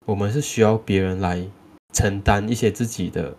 [0.09, 1.47] 我们是需要别人来
[1.93, 3.35] 承担一些自己的，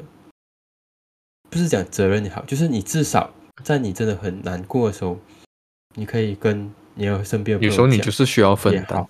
[1.50, 5.18] 不是讲责任也好，就是你至少在你真的很难过的时候，
[5.96, 9.04] 你可以跟你的身边的朋友有时候你就是需要分担。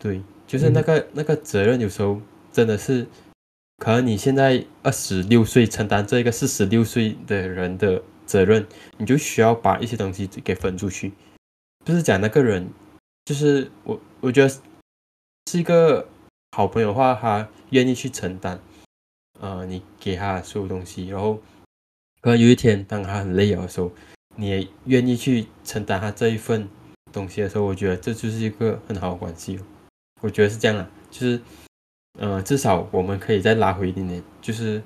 [0.00, 3.06] 对，就是那个、那个责任，有时候真的是，
[3.76, 8.66] 可能你现在二十六岁承担这个四十六岁的人的责任，
[8.98, 11.12] 你就需要把一些东西给分出去。
[11.84, 12.68] 不是讲那个人，
[13.24, 14.48] 就是我，我觉得
[15.46, 16.08] 是一个
[16.52, 18.60] 好朋友的话，他愿意去承担，
[19.38, 21.40] 呃，你给他所有东西，然后
[22.20, 23.90] 可能有一天当他很累了的时候，
[24.36, 26.68] 你也愿意去承担他这一份
[27.12, 29.60] 东西的时候，我觉得这就是一个很好的关系。
[30.20, 31.40] 我觉得是这样啦，就是，
[32.18, 34.82] 呃，至少我们可以再拉回一点点，就是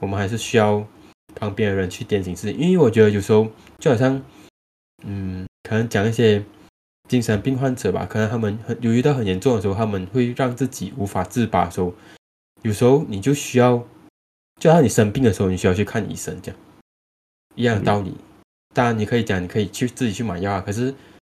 [0.00, 0.86] 我们还是需要
[1.34, 3.46] 旁边的人去点醒自己，因为我觉得有时候
[3.78, 4.22] 就好像，
[5.04, 6.42] 嗯，可能讲一些
[7.08, 11.92] 精神病患者吧，可能他们很有遇到很严重的时候，他们会让自己无法自拔的时候，
[12.62, 13.82] 有时候你就需要，
[14.60, 16.60] 就像你生病的时候，你需要去看医生这样，
[17.54, 18.14] 一样的道理。
[18.74, 20.94] 当然，你可以讲，你可以去自己去买药啊，可是。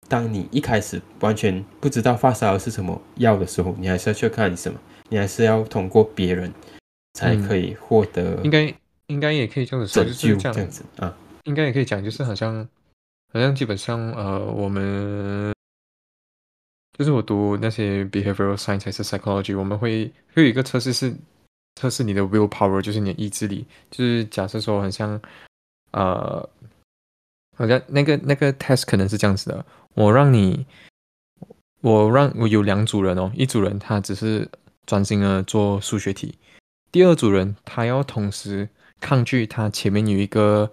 [0.09, 6.53] 当你一开始完全不知道发烧是什么药的时候，你还是要去看什么，你还是要通过别人
[7.15, 8.75] 才可以获得、应该
[9.07, 11.17] 应该也可以这样子说，就是这样子啊。
[11.45, 12.69] 应该也可以讲，就是好像
[13.33, 15.52] 好像基本上呃，我们
[16.99, 21.15] 就是我读那些 behavioral science 还是 psychology，我们会会有一个测试是
[21.77, 23.67] 测试你的 will power，就是你的意志力。
[23.91, 25.21] 就是假设说很像
[25.93, 26.49] 呃，
[27.57, 30.67] 好像那个那个 test 可能是这样子的，我让你
[31.81, 34.49] 我让我有两组人哦，一组人他只是
[34.87, 36.37] 专心的做数学题，
[36.91, 38.69] 第二组人他要同时
[39.01, 40.71] 抗拒他前面有一个。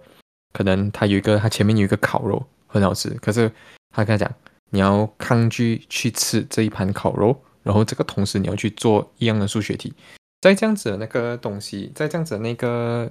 [0.52, 3.48] 可能他有一个，他前面有一个烤肉很好吃，可是
[3.94, 4.34] 他跟他讲，
[4.70, 9.92] 你要抗拒去吃这一盘烤肉，然后这个同时你要去做一样的数学题，
[10.40, 13.10] 在这样子的那个东西，在这样子的那个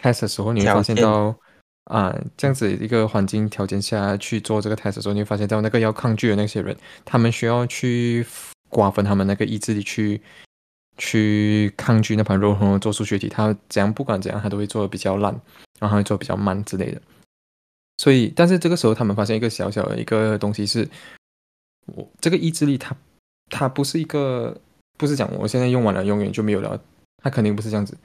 [0.00, 1.34] test 的时候，你会发现到
[1.84, 8.26] 啊，这样子一个环境条件下去做这个 test 的时候，你会发现到那个要抗拒的那些人，他们需要去
[8.68, 10.20] 瓜分他们那个意志力去。
[11.00, 15.32] 去抗拒那盘肉，然后做数学题，他怎样不管怎样，他都会做的比较烂，
[15.78, 17.00] 然后会做比较慢之类的。
[17.98, 20.88] 所以，但是这个时候他们发现一个小小的一个东西是，
[21.86, 22.96] 我这个意志力，它
[23.50, 24.58] 它不是一个，
[24.96, 26.80] 不是讲我现在用完了永远就没有了，
[27.22, 27.96] 它肯定不是这样子，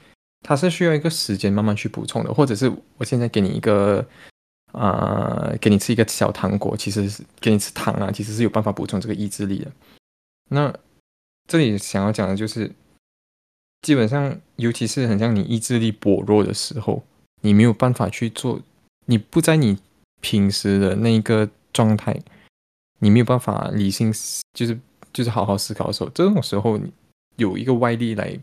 [0.42, 4.06] 它是需要一个时间慢慢去补充的，或者是我现在给你一个
[4.74, 9.72] 啊，给你吃一个小糖果，其实是给你吃糖啊，其实是有办法补充这个意志力的。
[10.50, 10.74] 那
[11.48, 12.72] 这里想要讲的就是。
[13.86, 17.04] 基本上，尤其是很像你意志力薄弱的时候，
[17.42, 18.62] 你没有办法去做，
[19.06, 19.78] 你不在你
[20.22, 22.18] 平时的那个状态，
[23.00, 24.12] 你没有办法理性，
[24.54, 24.80] 就是
[25.12, 26.80] 就是好好思考的时候，这种时候
[27.36, 28.40] 有一个外力来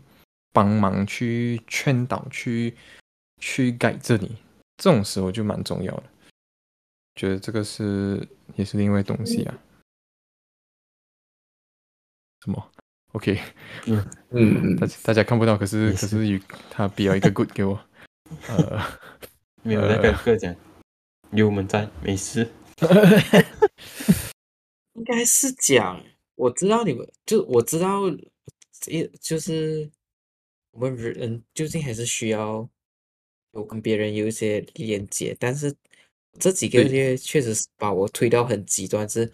[0.53, 2.75] 帮忙去劝导、去
[3.39, 4.35] 去改正你，
[4.77, 6.03] 这种时候就蛮重要的。
[7.15, 9.57] 觉得这个是也是另外东西啊？
[12.43, 12.71] 什么
[13.11, 13.39] ？OK，
[13.85, 17.79] 嗯嗯，大大家看不到，可是可是有他比了一个 good 给我，
[18.47, 18.81] 呃，
[19.63, 20.55] 没有那个个讲，
[21.31, 22.49] 有我们在，没事。
[24.93, 26.03] 应该是讲，
[26.35, 28.01] 我知道你们，就我知道，
[28.87, 29.89] 一就是
[30.71, 32.67] 我们人究竟还是需要
[33.51, 35.73] 有跟别人有一些连接，但是
[36.39, 39.31] 这几个月确实是把我推到很极端，是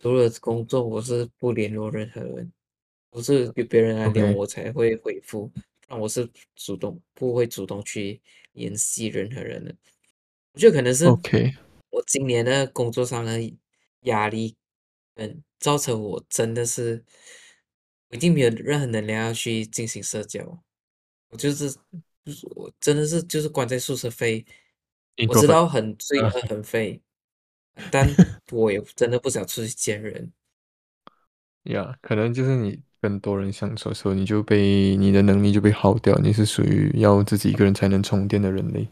[0.00, 2.52] 除了工作，我是不联络任何人。
[3.10, 5.50] 不是有别人来聊我才会回复，
[5.88, 8.20] 那我是主动不会主动去
[8.58, 9.72] 联系任何人了。
[10.52, 11.54] 我觉得可能是 OK，
[11.90, 13.40] 我今年的工作上的
[14.00, 14.56] 压力，
[15.14, 17.04] 嗯，造成我真的是
[18.08, 20.62] 我已经没有任何能量要去进行社交。
[21.30, 21.76] 我就是
[22.56, 24.44] 我真的是就是关在宿舍飞，
[25.28, 27.00] 我知道很罪恶很废，
[27.92, 28.08] 但
[28.50, 30.32] 我也真的不想出去见人。
[31.72, 32.80] 呀，可能就是你。
[33.00, 36.18] 跟多人相处的时候，你就被你的能力就被耗掉。
[36.18, 38.88] 你是属于要自己一个人才能充电的人类，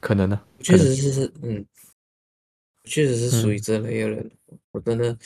[0.00, 0.40] 可能呢？
[0.58, 1.64] 确实是是，嗯，
[2.82, 4.28] 确实是属于这类的人。
[4.72, 5.16] 我真的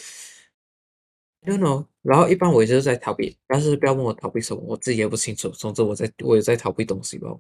[1.47, 1.87] ，you know。
[2.03, 5.49] 然后一般我就是在逃避，但是不要问我逃避什么，我自己也不清楚。
[5.49, 7.35] 总之我在，我也在逃避东西吧，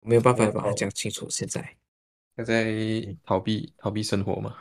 [0.00, 1.28] 没有办法把它讲清楚。
[1.28, 1.76] 现在，
[2.42, 4.56] 在逃避逃避生活嘛？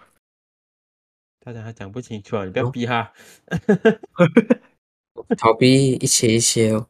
[1.44, 2.46] 大家还讲不清楚啊！
[2.46, 3.12] 你不要逼他。
[5.38, 6.88] 逃避一些一些哦，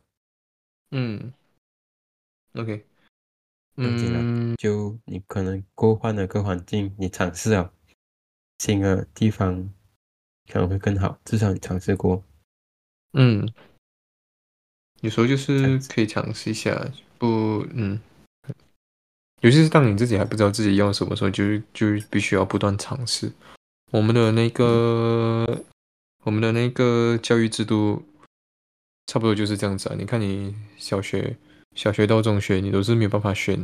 [0.91, 1.33] 嗯
[2.53, 2.85] ，OK，
[3.77, 7.73] 嗯，就你可能过换了个环境，你尝试了
[8.59, 9.73] 新的地方，
[10.47, 11.19] 可能会更好。
[11.25, 12.23] 至少你尝试过，
[13.13, 13.51] 嗯，
[15.01, 17.99] 有时候就是可以尝试一下，不，嗯，
[19.41, 23.31] 尤其是当你自己还不知道自己要什么时候，就就必须要不断尝试。
[23.93, 25.63] 我们的那个，
[26.23, 28.01] 我们的那个教育制度，
[29.05, 29.95] 差不多就是这样子啊。
[29.95, 31.37] 你看，你小学、
[31.75, 33.55] 小学到中学，你都是没有办法选，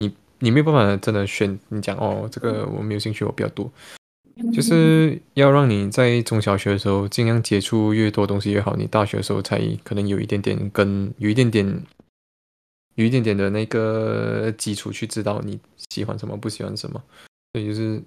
[0.00, 1.58] 你你没有办法真的选。
[1.70, 3.72] 你讲哦，这个我没有兴趣，我比较多。
[4.52, 11.82] 就是要让你在中小学的时候尽量接触越多东西越好，你大学的时候才可能有一点点跟有一点点
[12.96, 17.02] 有一点点的那个基础去知道你喜欢什么不喜欢什么。
[17.54, 18.02] 所以就是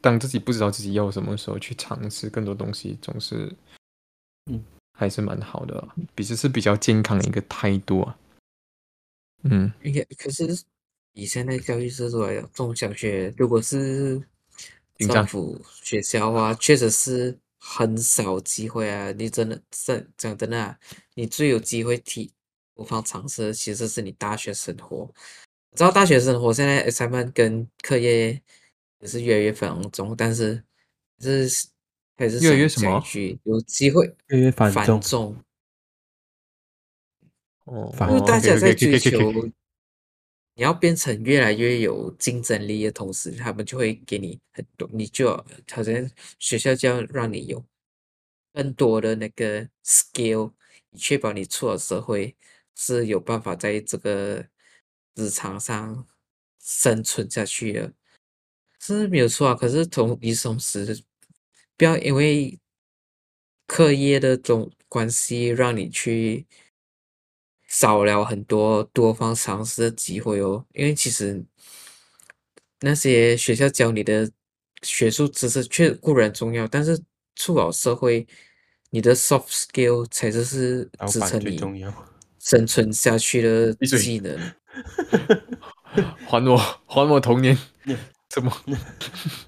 [0.00, 3.54] 当自己不知道自己要什么时候去尝试更多东西，总是
[4.46, 8.18] 嗯还是蛮好的，比这是比较健康的一个态度啊。
[9.44, 10.64] 嗯，应该可是
[11.12, 14.20] 以现在教育制度来讲，中小学如果是
[14.98, 19.12] 政府学校啊，确实是很少机会啊。
[19.12, 20.78] 你真的是讲真的、啊，
[21.14, 22.32] 你最有机会体
[22.74, 25.08] 不妨尝试，其实是你大学生活。
[25.76, 28.42] 知道大学生活现在 assignment 跟课业
[29.00, 30.62] 也是越来越繁重，但是
[31.20, 31.68] 是
[32.16, 35.44] 还是越来越想什么讲一句，有机会越来越繁重，繁重，
[37.64, 39.32] 哦，反因为大家在追求，
[40.54, 47.64] 你要变成越来越有竞争力的同时，他们就会给你很多，你就要好像学校就要让你有
[48.52, 50.52] 更多的那个 skill，
[50.90, 52.36] 以确保你出了社会
[52.74, 54.44] 是有办法在这个
[55.14, 56.04] 职场上
[56.58, 57.92] 生存下去的，
[58.80, 59.54] 是没有错啊。
[59.54, 61.02] 可是同与此同时，
[61.76, 62.58] 不要因为
[63.66, 66.46] 课业的种关系让你去。
[67.70, 71.44] 少了很多多方尝试的机会哦，因为其实
[72.80, 74.32] 那些学校教你的
[74.80, 76.98] 学术知识确固然重要，但是
[77.34, 78.26] 出了社会，
[78.88, 81.92] 你的 soft skill 才是是支撑你重要。
[82.38, 84.34] 生存下去的技能。
[86.26, 87.54] 还我还我童年
[88.28, 88.52] 嗯，怎么？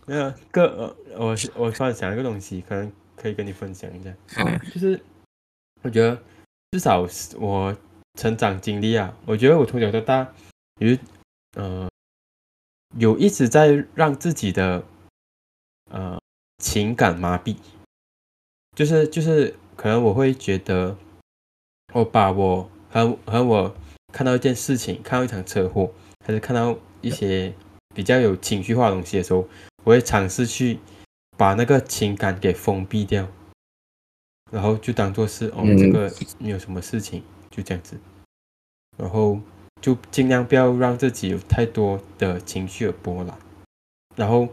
[0.06, 4.10] 那个个呃，我是我突然想一个东西，可能可以跟你分享一下，
[4.42, 5.00] 啊， 就是
[5.82, 6.20] 我觉得
[6.72, 7.76] 至少是我
[8.18, 10.32] 成长经历啊，我觉得我从小到大
[10.78, 10.96] 有
[11.56, 11.88] 呃
[12.98, 14.84] 有一直在让自己的
[15.90, 16.18] 呃
[16.58, 17.56] 情感麻痹，
[18.74, 20.96] 就是就是可能我会觉得
[21.92, 23.76] 我把我和和我
[24.12, 25.92] 看到一件事情，看到一场车祸，
[26.24, 27.54] 还是看到一些
[27.94, 29.48] 比较有情绪化的东西的时候，
[29.84, 30.78] 我会尝试去
[31.36, 33.28] 把那个情感给封闭掉，
[34.50, 37.98] 然后就当做是哦，嗯这个没有什么事情，就这样子，
[38.96, 39.40] 然后
[39.80, 43.38] 就尽量不要让自己有太多的情绪的波澜，
[44.16, 44.48] 然后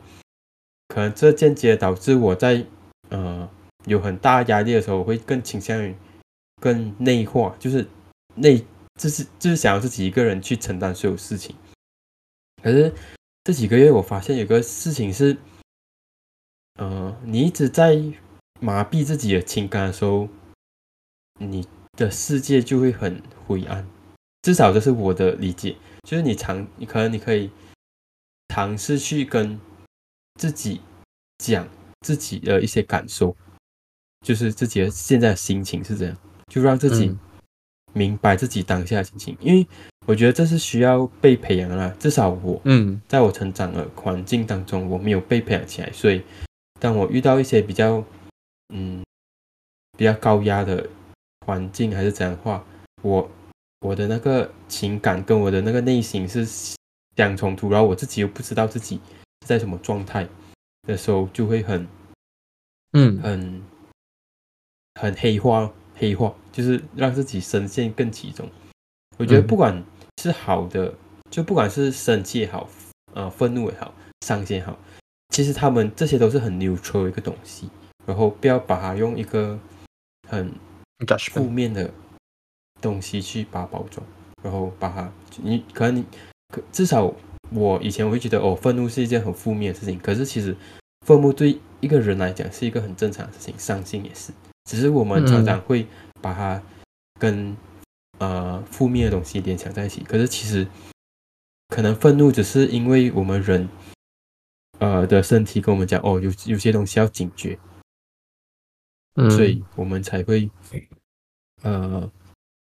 [0.87, 2.65] 可能这间接导致我在
[3.09, 3.49] 呃
[3.85, 5.95] 有很大压力的时候，我会更倾向于
[6.59, 7.85] 更内化，就是
[8.35, 8.65] 内
[8.99, 11.55] 就是就是想要自己一个人去承担所有事情。
[12.63, 12.91] 可是
[13.47, 15.37] 这几个月我发现有个事情是，
[16.73, 17.95] 呃，你一直在
[18.59, 20.27] 麻痹自己的情感的时候，
[21.39, 23.87] 你的世界就会很灰暗。
[24.41, 27.49] 至少这是我的理解，就是你尝，你可能你可以
[28.49, 29.57] 尝试去跟
[30.35, 30.81] 自己
[31.37, 31.65] 讲
[32.01, 33.33] 自己的一些感受，
[34.25, 37.19] 就是自己的现在的心情是怎样，就让自己嗯
[37.93, 39.65] 明白自己当下的心情，因为
[40.07, 41.93] 我觉得这是需要被培养的啦。
[41.99, 46.23] 至少我嗯在我成长的环境当中，我没有被培养起来，所以
[46.79, 48.01] 当我遇到一些比较
[48.73, 49.03] 嗯
[49.97, 50.87] 比较高压的
[51.45, 52.63] 环境还是怎样的话，
[53.01, 53.29] 我
[53.81, 56.47] 我的那个情感跟我的那个内心是
[57.17, 58.95] 相冲突，然后我自己又不知道自己
[59.41, 60.25] 是在什么状态
[60.83, 61.85] 的时候，就会很
[62.93, 63.61] 嗯很
[65.01, 68.49] 很黑化，黑化就是让自己深陷更其中。
[69.17, 69.83] 我觉得嗯不管
[70.21, 70.93] 是好的，
[71.29, 72.69] 就不管是生气也好，
[73.13, 73.93] 呃，愤怒也好，
[74.25, 74.77] 伤心也好，
[75.29, 77.69] 其实他们这些都是很 neutral 的一个东西，
[78.05, 79.57] 然后不要把它用一个
[80.27, 80.51] 很
[81.31, 81.89] 负面的
[82.81, 84.05] 东西去把它包装，
[84.43, 85.11] 然后把它
[85.41, 86.05] 你可能你
[86.53, 87.13] 可至少
[87.51, 90.55] 我以前我会觉得哦，愤怒是一件很负面的事情，可是其实
[91.05, 94.33] 愤怒对一个人来讲是一个很正常的事情，伤心也是，
[94.69, 95.85] 只是我们常常会
[96.21, 96.61] 把它
[97.19, 97.55] 跟
[98.19, 100.67] 呃负面的东西联想在一起，可是其实
[101.69, 103.67] 可能愤怒只是因为我们人
[104.79, 107.57] 呃的身体跟我们讲哦，有有些东西要警觉，
[109.15, 109.29] 嗯。
[109.29, 110.49] 所以我们才会
[111.63, 112.11] 呃，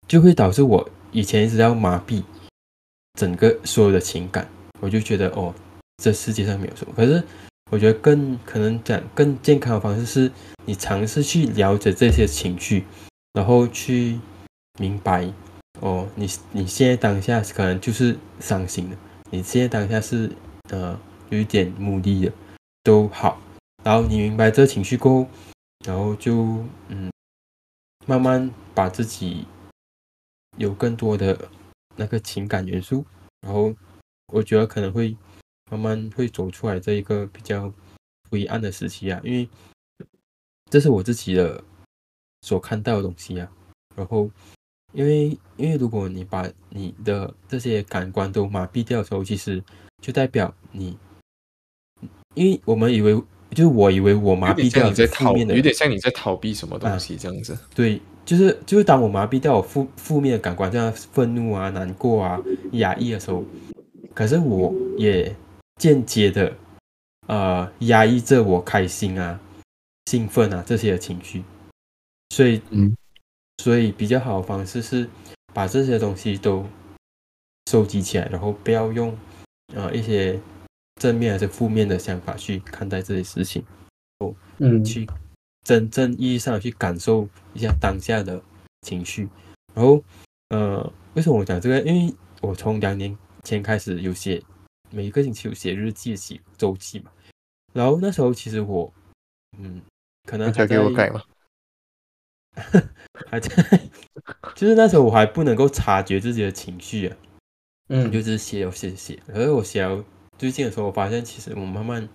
[0.09, 2.22] 就会导致我以前一直要麻痹
[3.14, 4.49] 整个所有的情感，
[4.80, 5.55] 我就觉得哦，
[6.03, 6.95] 这世界上没有什么。
[6.95, 7.22] 可是
[7.70, 10.32] 我觉得更可能讲更健康的方式是，
[10.64, 12.84] 你尝试去了解这些情绪，
[13.34, 14.18] 然后去
[14.79, 15.31] 明白
[15.81, 18.97] 哦，你你现在当下可能就是伤心的，
[19.31, 20.31] 你现在当下是
[20.71, 20.99] 呃
[21.29, 22.33] 有一点无力的，
[22.83, 23.41] 都好。
[23.83, 25.31] 然后你明白这情绪过后，
[25.87, 27.11] 然后就嗯，
[28.07, 29.47] 慢慢把自己
[30.59, 31.49] 有更多的
[31.97, 33.05] 那个情感元素，
[33.41, 33.75] 然后
[34.33, 35.16] 我觉得可能会
[35.71, 37.73] 慢慢会走出来这一个比较
[38.31, 39.49] 灰暗的时期啊，因为
[40.71, 41.64] 这是我自己的
[42.43, 43.51] 所看到的东西啊。
[43.97, 44.31] 然后
[44.93, 49.62] 因为因为如果你把你的这些感官都麻痹掉的时候，其实
[50.01, 50.97] 就代表你，
[52.34, 53.22] 因为我们以为。
[53.53, 57.59] 就是我以为我麻痹掉你在逃，面的，有点像你在逃避什么东西这样子。
[57.74, 62.41] 对，就是就是当我麻痹掉我负负面的感官，像愤怒啊、难过啊、
[62.74, 63.45] 压抑的时候，
[64.14, 65.34] 可是我也
[65.80, 66.57] 间接的
[67.26, 69.41] 呃压抑着我开心啊、
[70.07, 71.43] 兴奋啊这些的情绪。
[72.32, 72.97] 所以，嗯，
[73.61, 75.08] 所以比较好的方式是
[75.52, 76.64] 把这些东西都
[77.70, 79.16] 收集起来，然后不要用
[79.74, 80.40] 呃一些。
[81.00, 83.64] 正面还是负面的想法去看待这些事情，
[84.18, 85.08] 哦，嗯，去
[85.64, 88.42] 真正意义上去感受一下当下的
[88.82, 89.26] 情绪。
[89.72, 90.04] 然后，
[90.50, 91.80] 呃，为什么我讲这个？
[91.80, 94.42] 因为我从两年前开始有写，
[94.90, 97.11] 每一个星期有写日记、写周记嘛。
[97.72, 98.92] 然后那时候其实我，
[99.56, 99.80] 嗯，
[100.28, 101.22] 可能还给我改嘛，
[103.30, 103.80] 还在，
[104.54, 107.16] 就是那时候我还不能够察觉自己的情绪啊，
[107.88, 109.86] 嗯，就只是写，我写写，而我写。
[110.38, 112.08] 最近的时候，我发现其实我慢慢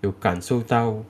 [0.00, 1.04] 有感受到，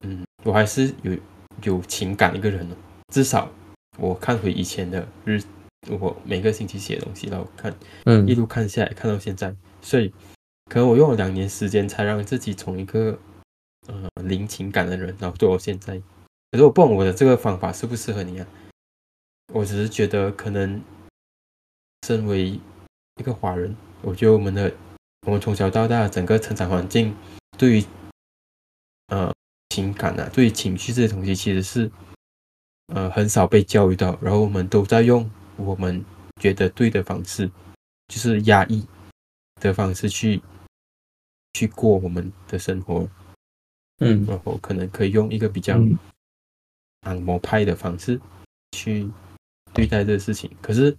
[0.00, 1.14] 嗯，我还是有
[1.62, 2.76] 有情感一个人了。
[3.12, 3.50] 至少
[3.98, 5.42] 我看回以前的日，
[5.90, 7.74] 我每个星期写东西，然后看，
[8.04, 10.10] 嗯，一路看下来，看到现在，所以
[10.70, 13.18] 可能我用了两年时间，才让自己从一个
[13.88, 16.00] 呃零情感的人，然后做到现在。
[16.50, 18.46] 可是我不懂我的这个方法适不适合你啊？
[19.52, 20.82] 我只是觉得可能
[22.06, 22.60] 身为
[23.16, 24.72] 一个华人，我觉得我们的。
[25.26, 27.14] 我们从小到大整个成长环境，
[27.58, 27.84] 对于
[29.08, 29.30] 呃
[29.68, 31.90] 情感啊，对于情绪这些东西，其实是
[32.86, 34.18] 呃很少被教育到。
[34.22, 36.02] 然后我们都在用我们
[36.40, 37.50] 觉得对的方式，
[38.08, 38.88] 就是压抑
[39.60, 40.40] 的方式去
[41.52, 43.06] 去过我们的生活。
[43.98, 45.78] 嗯，然后可能可以用一个比较
[47.00, 48.20] 按摩派的方式
[48.72, 49.10] 去
[49.72, 50.96] 对待这个事情，可是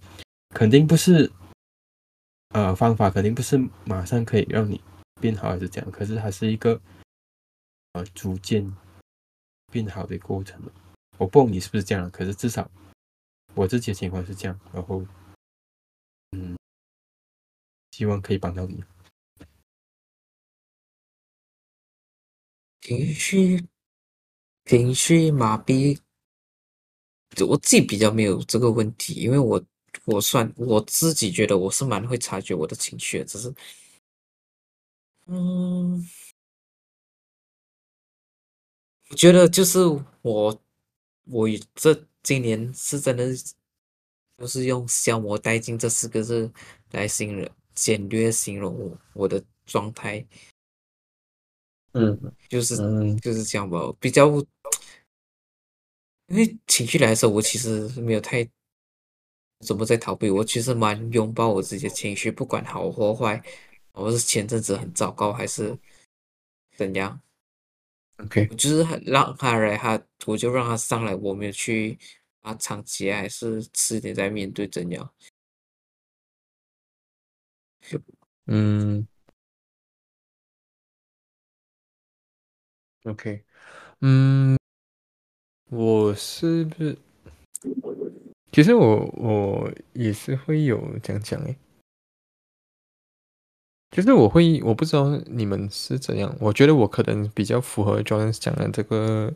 [0.50, 1.30] 肯定不是。
[2.54, 4.78] 呃，方法肯定不是马上可以让你
[5.18, 5.90] 变好，还是这样？
[5.90, 6.78] 可是它是一个
[7.92, 8.70] 呃逐渐
[9.70, 10.60] 变好的过程
[11.16, 12.70] 我不懂你是不是这样，可是至少
[13.54, 14.60] 我自己的情况是这样。
[14.70, 15.02] 然后，
[16.32, 16.54] 嗯，
[17.92, 18.84] 希望可以帮到你。
[22.82, 23.66] 情绪
[24.64, 25.98] 情绪麻痹，
[27.46, 29.64] 我自己比较没有这个问题，因为我。
[30.06, 33.54] 我算我自己觉得我是蛮会察觉我的情绪的，只是，
[35.26, 36.02] 嗯，
[39.10, 39.78] 我觉得就是
[40.22, 40.62] 我，
[41.24, 43.28] 我这今年是真的，
[44.38, 46.50] 就是用“消磨殆尽”这四个字
[46.92, 50.26] 来形容，简略形容我我的状态。
[51.92, 52.76] 嗯，就是
[53.16, 54.26] 就是这样吧，比较，
[56.28, 58.48] 因为情绪来的时候，我其实没有太。
[59.64, 60.28] 怎么在逃避？
[60.28, 63.40] 我其实蛮拥抱我自己的情绪，不管好或坏，
[63.92, 65.78] 我是前阵子很糟糕还是
[66.76, 67.20] 怎样
[68.16, 71.96] ？OK，我就是让他来，他我就让他上来，我没有去
[72.40, 75.14] 啊长期，还是迟点再面对怎样？
[78.46, 79.06] 嗯
[83.04, 83.42] ，OK，
[84.00, 84.56] 嗯，
[85.70, 86.96] 我是不是？
[88.52, 91.56] 其实我我也是会有这样讲诶，
[93.90, 99.32] 就是我会我不知道你们是怎样，我觉得我可能比较符合 John 讲的这个，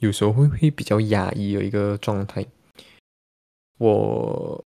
[0.00, 2.44] 有时候会会比较压抑的一个状态。
[3.78, 4.64] 我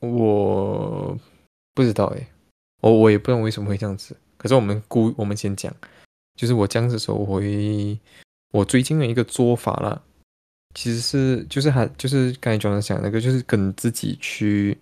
[0.00, 1.18] 我
[1.74, 2.26] 不知道诶，
[2.80, 4.16] 我我也不知道为什么会这样子。
[4.38, 5.74] 可是我们估我们先讲，
[6.36, 7.98] 就是我这样子说，我会
[8.52, 10.02] 我最近的一个做法啦。
[10.74, 14.76] 其实是就是还就是刚才庄子讲那个，就是跟自己去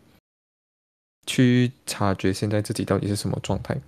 [1.24, 3.80] 去察觉现在自己到底是什么状态。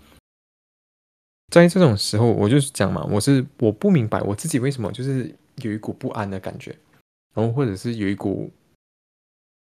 [1.53, 6.77] 在这种时候，我就是讲嘛，我是我不明白我自己为什么就是有一股不安的感觉，
[7.35, 8.49] 然后或者是有一股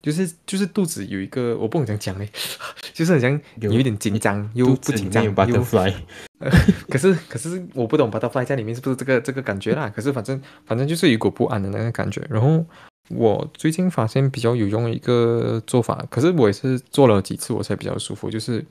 [0.01, 2.29] 就是就是肚子有一个我不能讲讲嘞，
[2.95, 5.33] 就是好像有一点紧张又不紧张又。
[6.89, 9.93] 可是可是我不懂 butterfly 在里面是不是这个这个感觉啦？
[9.95, 12.25] 可是反正反正就是一股不安的那个感觉。
[12.31, 12.65] 然后
[13.09, 18.65] 我最近发现比较有用的一个做法，可是我也是做了几次我才比较舒服，就是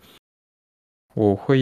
[1.13, 1.59] 我会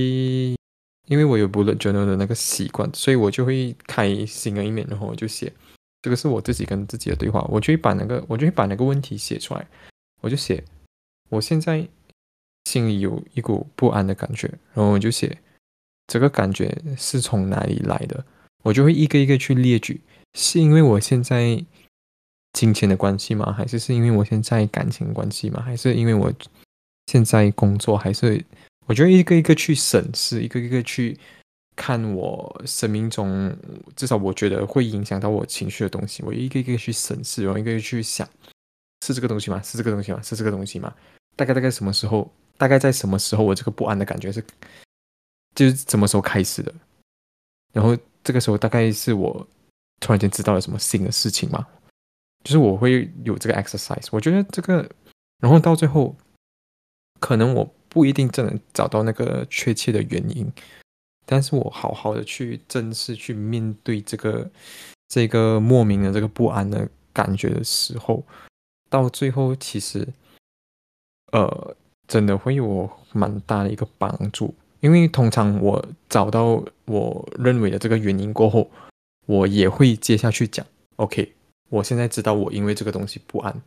[1.07, 5.51] 因为我有 bullet journal 的那个习惯，所以我就会开新的一面，然后我就写，
[6.05, 9.67] 这个是我自己跟自己的对话，我就会把那个我就会把那个问题写出来，
[10.21, 10.63] 我就写
[11.29, 11.83] 我现在
[12.65, 15.35] 心里有一股不安的感觉，然后我就写
[16.05, 18.23] 这个感觉是从哪里来的，
[18.61, 19.99] 我就会一个一个去列举，
[20.35, 21.65] 是因为我现在。
[22.53, 23.51] 金钱的关系吗？
[23.51, 25.61] 还是是因为我现在感情关系吗？
[25.61, 26.31] 还是因为我
[27.07, 27.97] 现在工作？
[27.97, 28.41] 还是
[28.85, 31.19] 我觉得一个一个去审视，一个一个去
[31.75, 33.55] 看我生命中
[33.95, 38.27] 至少我觉得会影响到我情绪的东西，我一个一个去审视，然后一个一个去想，
[39.05, 39.61] 是这个东西吗？
[39.61, 40.21] 是这个东西吗？
[40.21, 40.93] 是这个东西吗？
[41.35, 42.31] 大概大概什么时候？
[42.57, 43.43] 大概在什么时候？
[43.43, 44.41] 我这个不安的感觉是
[45.53, 46.73] 就是什么时候开始的？
[47.73, 49.45] 然后这个时候大概是我
[49.99, 51.67] 突然间知道了什么新的事情吗？
[52.45, 54.89] 就是我会有这个 exercise，我觉得这个，
[55.39, 56.15] 然后到最后，
[57.19, 60.49] 可能我不一定真的找到那个确切的原因，
[61.25, 64.49] 但是我好好的去正视、去面对这个
[65.07, 68.23] 这个莫名的这个不安的感觉的时候，
[68.89, 70.07] 到最后其实，
[71.31, 71.75] 呃，
[72.07, 74.53] 真的会有我蛮大的一个帮助。
[74.81, 78.69] 因为通常我找到我认为的这个原因过后，
[79.25, 80.65] 我也会接下去讲
[80.97, 81.33] ，OK。
[81.69, 83.61] 我现在知道我因为这个东西不安，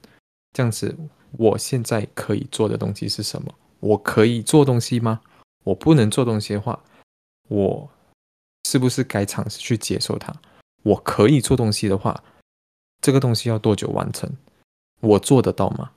[0.52, 0.96] 这样子，
[1.32, 3.52] 我现在可以做的东西是什么？
[3.80, 5.20] 我可以做东西吗？
[5.64, 6.80] 我不能做东西的话，
[7.48, 7.90] 我
[8.64, 10.32] 是不是该尝试去接受它？
[10.82, 12.22] 我可以做东西的话，
[13.02, 14.30] 这个东西要多久完成？
[15.00, 15.90] 我做得到吗？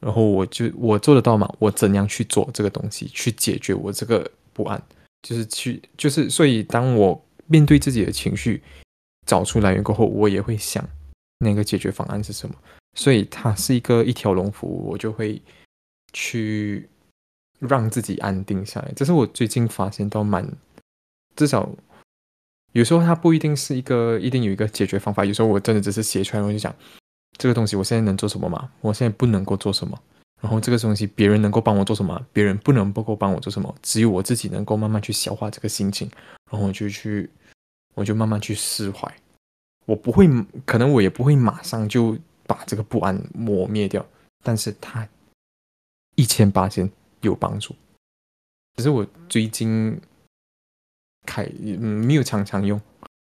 [0.00, 1.52] 然后我就我做得到吗？
[1.58, 4.82] 我怎样去做这个东西，去解决我这个不安？
[5.22, 8.62] 就是去，就是所以，当我面对自己的情绪。
[9.26, 10.84] 找出来源过后，我也会想
[11.38, 12.54] 那个解决方案是什么，
[12.96, 15.40] 所以它是一个一条龙服务，我就会
[16.12, 16.88] 去
[17.60, 18.92] 让自己安定下来。
[18.96, 20.44] 这是我最近发现到蛮，
[21.36, 21.70] 至少
[22.72, 26.74] 有时候它不一定是一个一定有一个解决方法，有时候我真的只是写出来，我就想
[27.38, 28.68] 这个东西我现在能做什么吗？
[28.80, 29.96] 我现在不能够做什么？
[30.40, 32.20] 然后这个东西别人能够帮我做什么？
[32.32, 33.72] 别人不能不够帮我做什么？
[33.82, 36.10] 只有我自己能够慢慢去消化这个心情，
[36.50, 37.30] 然后我就去。
[37.96, 39.12] 我就慢慢去释怀，
[39.84, 40.26] 我不会，
[40.64, 44.06] 可能我也不会马上就把这个不安抹灭掉，
[44.44, 45.06] 但是它
[46.14, 46.88] 一千八千
[47.20, 47.74] 有帮助。
[48.76, 50.00] 只是我最近
[51.26, 52.80] 开，嗯，没有常常用，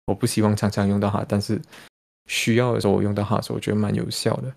[0.06, 1.62] 我不希望常常用到它，但是
[2.28, 4.54] 需要的时候我用到它的时候，我觉得蛮有效的。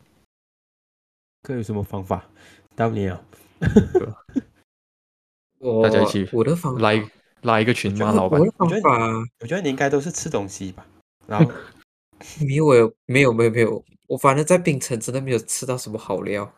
[1.43, 2.29] 这有什么方法？
[2.75, 3.25] 到你啊！
[5.59, 7.11] 我大家一起我的方来。
[7.43, 8.41] 拉一个群吗老板。
[8.41, 10.85] 我的方法，我觉得你应该都是吃东西吧。
[11.29, 11.53] 然后
[12.41, 12.67] 没有，
[13.05, 13.85] 没有，没有，没有。
[14.09, 16.53] 我反正在槟城真的没有吃到什么好料。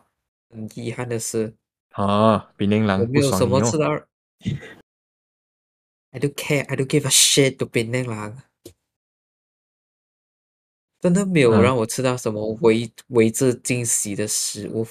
[0.49, 1.53] 很遗憾的是，
[1.91, 3.89] 啊，槟榔狼我没有什么吃到。
[6.11, 8.43] I don't care, I don't give a shit to 槟榔狼。
[11.01, 14.87] 真的没有让我吃到什么为为之惊喜的食物。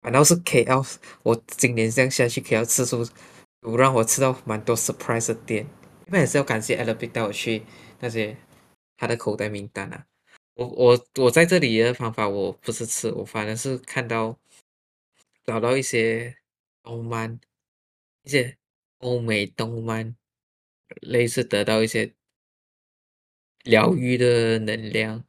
[0.00, 3.06] 反倒是 KL，我今年这样下去，KL 吃出。
[3.62, 5.66] 有让我吃到蛮多 surprise 的店，
[6.06, 7.62] 一般也是要感谢 Alibi 带我去
[8.00, 8.36] 那些
[8.98, 10.04] 他的口袋名单啊。
[10.54, 14.36] 我我我在这里的方法，我不是吃，我反而是看到
[15.44, 16.36] 找到一些
[16.82, 17.38] 动漫，
[18.22, 18.56] 一些
[18.98, 20.16] 欧美动漫，
[21.02, 22.14] 类似得到一些
[23.62, 25.24] 疗愈的能量。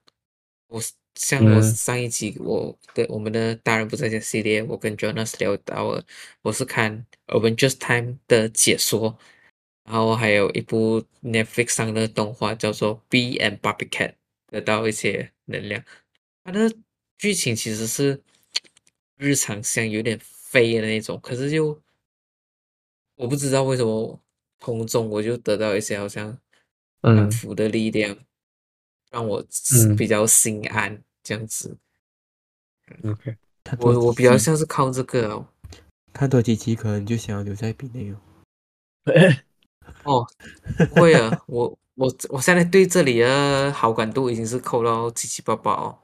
[0.68, 0.82] 我
[1.16, 6.06] 像我上一集我的我们的大人不在家系列，我跟 Jonas 聊到了，
[6.42, 9.18] 我是看 Avengers Time 的解说，
[9.84, 14.16] 然后还有一部 Netflix 上的动画叫做 B and Barbie Cat，
[14.48, 15.84] 得到一些能量。
[16.44, 16.74] 它的
[17.18, 18.22] 剧情其实是
[19.18, 21.82] 日常像有点飞的那种，可是就
[23.16, 24.20] 我不知道为什么
[24.60, 26.38] 从中我就得到一些好像
[27.02, 28.18] 安抚的力量。
[29.12, 29.42] 让我
[29.98, 31.78] 比较心安，这样子。
[33.06, 33.38] OK，
[33.80, 35.48] 我我比较像是靠这个哦。
[36.12, 38.18] 看多几集可能就想要留在比内哦。
[40.04, 40.28] 哦，
[40.90, 45.98] 不会啊，我我我现在对这里的好感度已经是扣到七七八八哦。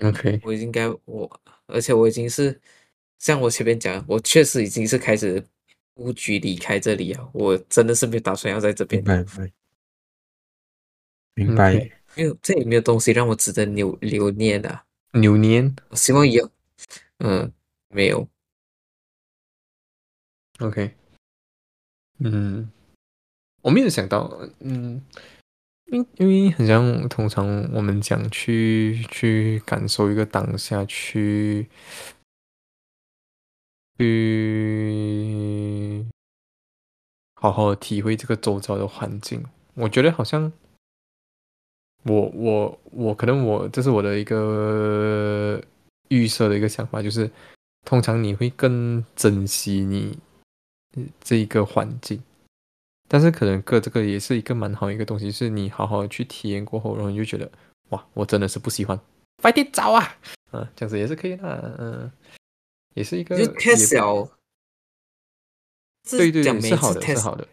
[0.00, 2.58] OK，我应该我，而且我已经是
[3.18, 5.44] 像我前面讲，我确实已经是开始
[5.94, 7.28] 布局离开这里啊。
[7.32, 9.02] 我真的是没有打算要在这边。
[11.34, 11.72] 明白，
[12.16, 14.82] 没有，这也没有东西让我值得留留念的。
[15.12, 16.50] 留念，我希望有，
[17.18, 17.50] 嗯，
[17.88, 18.28] 没有。
[20.58, 20.94] OK，
[22.18, 22.70] 嗯，
[23.62, 25.02] 我没有想到，嗯，
[25.90, 31.66] 因因为很像通常我们讲去去感受一个当下，去
[33.98, 36.06] 去
[37.34, 39.44] 好好体会这个周遭的环境。
[39.74, 40.52] 我觉得好像
[42.04, 45.60] 我我我可能我这是我的一个
[46.08, 47.28] 预设的一个想法，就是
[47.84, 50.16] 通常你会更珍惜你
[51.20, 52.22] 这一个环境。
[53.12, 57.50] 但是可能个这个也是一个蛮好一个东西，是你好好去体验过后，然后你就觉得
[57.88, 58.96] 哇，我真的是不喜欢，
[59.42, 60.16] 快点找啊！
[60.52, 62.12] 嗯，这样子也是可以的，嗯，
[62.94, 64.30] 也是一个就 test 了，
[66.08, 67.48] 对对对，讲是好的，是好的。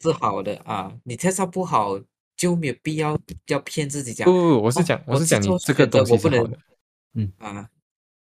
[0.00, 2.00] 是好的啊，你 test 到不好
[2.34, 6.58] 就没有必要要骗自己讲不不不，我是哦讲，我是讲你做这个东西我不能是好的。
[7.38, 7.70] 啊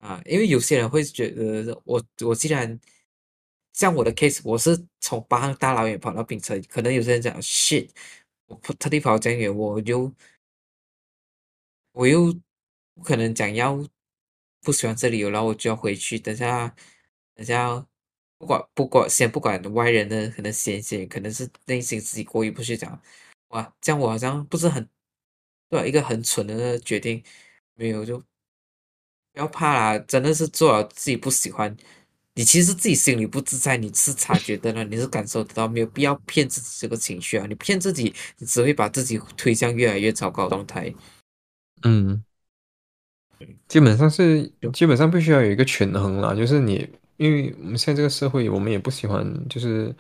[0.01, 2.79] 啊，因为有些人会觉得我我既然
[3.79, 7.89] 像我的 case，我是从巴汉大老远跑到槟城，可能有些人讲 shit，
[8.47, 10.13] 我特地跑这样远，我又
[11.93, 12.35] 我又
[12.95, 13.77] 不可能讲要
[14.63, 16.75] 不喜欢这里，然后我就要回去，等下
[17.37, 17.87] 等下
[18.37, 23.01] 不管不管先不管外人的可能嫌嫌，可能是内心自己过意不去讲，
[23.51, 24.89] 哇，这样我好像不是很
[25.69, 27.23] 对一个很蠢的决定，
[27.75, 28.19] 没有就。
[29.33, 31.77] 不要怕啦，真的是做了自己不喜欢，
[32.39, 37.45] 你其实自己心里不自在，你是察觉的呢，你是感受得到，没有必要骗自己这个情绪啊！
[37.49, 40.95] 你骗自己，你只会把自己推向越来越糟糕的状态。
[41.83, 42.23] 嗯，
[43.67, 49.93] 基本上是基本上必须要有一个权衡啦，就是你，因为我们现在这个社会，我们也不喜欢就是。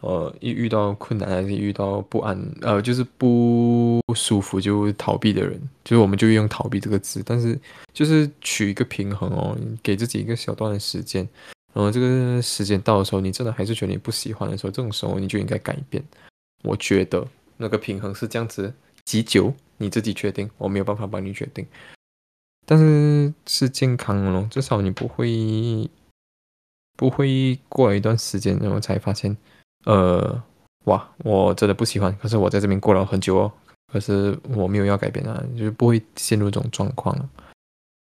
[0.00, 7.58] 呃，一遇到困难还是遇到不安，呃，就是不舒服就逃避的人，就是我们就用逃避这个字，但是
[7.92, 11.28] 就是取一个平衡哦，给自己一个小段的时间，
[11.72, 16.00] 然后这个时间到的时候，你真的还是觉得你不喜欢的时候，这种时候你就应该改变。
[16.62, 17.26] 我觉得
[17.56, 18.72] 那个平衡是这样子，
[19.04, 21.66] 几久你自己决定，我没有办法帮你决定，
[22.64, 25.90] 但是是健康咯，至少你不会
[26.96, 29.36] 不会过了一段时间，然后才发现。
[29.88, 30.42] 呃，
[30.84, 32.14] 哇，我真的不喜欢。
[32.18, 33.52] 可是我在这边过了很久哦，
[33.90, 37.16] 可是我没有要改变啊，就是不会陷入这种状况，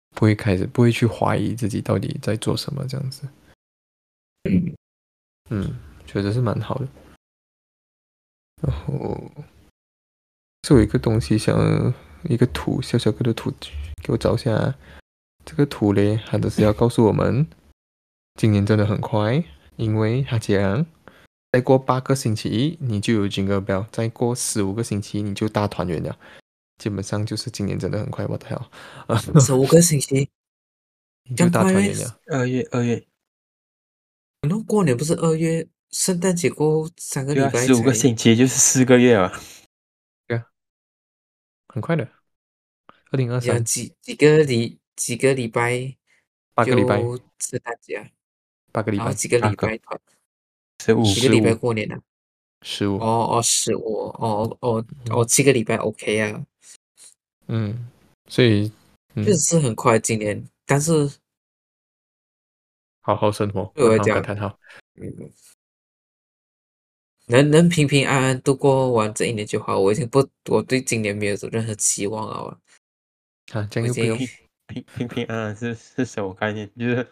[0.10, 3.26] 不会开始不会去怀疑自己到底在做什么这样子。
[4.44, 4.76] 嗯
[5.50, 6.88] 嗯，觉得是蛮好的。
[8.62, 9.32] 然后，
[10.68, 13.54] 是有一个东西，像一个图，小小个的图，
[14.04, 14.76] 给我找一下。
[15.46, 17.48] 这个图嘞，它都是要告诉我们，
[18.36, 19.42] 今年真的很快，
[19.78, 20.86] 因为它讲。
[21.52, 26.18] 再过八个星期，你就有 Jingle Bell；再过十五个星期，你就大团圆了。
[26.78, 28.60] 基本上就是今年真的很快，我的天
[29.08, 29.18] 啊！
[29.40, 30.30] 十五个星期，
[31.30, 32.20] 你就大团圆了。
[32.28, 33.06] 二月，二月，
[34.48, 35.68] 那过年不是二月？
[35.92, 39.34] 圣诞节过后三个礼拜，十五个星期就是四个月啊。
[40.28, 40.46] 对啊，
[41.68, 42.08] 很快的。
[43.10, 45.98] 二零二三几几个礼几个礼拜？
[46.54, 47.02] 八个礼拜。
[47.40, 48.12] 圣诞节。
[48.72, 49.12] 八个礼拜。
[49.16, 49.80] 几个礼拜？
[50.80, 52.02] 十个礼拜过年啊，
[52.62, 52.98] 十五。
[52.98, 56.46] 哦哦十五哦哦哦七个礼拜 OK 啊，
[57.48, 57.90] 嗯，
[58.28, 58.72] 所以
[59.16, 61.10] 确实是很快今年，但是
[63.02, 64.58] 好好生活，对我来讲，好，
[64.96, 65.32] 嗯，
[67.28, 72.58] 能能平平安安度过完这一年就好，我已经不我对今年没有任何期望了，
[73.52, 76.70] 啊，这样就平平平安安是是什么概念？
[76.78, 77.08] 就是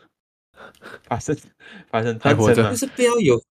[1.06, 1.36] 发生
[1.90, 3.42] 发生还活着，就是不要有。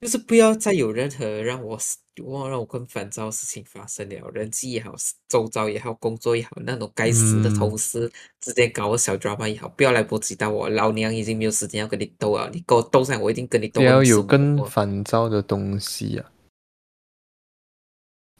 [0.00, 1.78] 就是不要再有任何让我
[2.24, 4.94] 忘让我更烦躁的事情发生了，人际也好，
[5.28, 8.10] 周遭也好，工作也好，那种该死的同事
[8.40, 10.68] 之间搞个小 drama 也好，不要来波及到我。
[10.68, 13.80] 老娘已经没有时间要跟你斗了，你给我斗上，我一定跟你斗。
[13.80, 16.30] 不要有更烦躁的东西啊。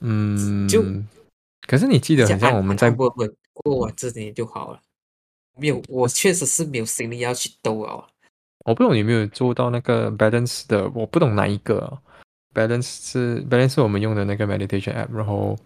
[0.01, 0.85] 嗯，就
[1.66, 3.09] 可是你记得，好像我们在过
[3.55, 4.80] 过完这年就好了。
[5.57, 8.07] 没有，我确实是没有心力要去斗啊。
[8.64, 11.98] 我不懂你有没有做到那个 balance 的，我不懂哪一个
[12.54, 15.56] balance 是 balance 是我们用的那个 meditation app，然后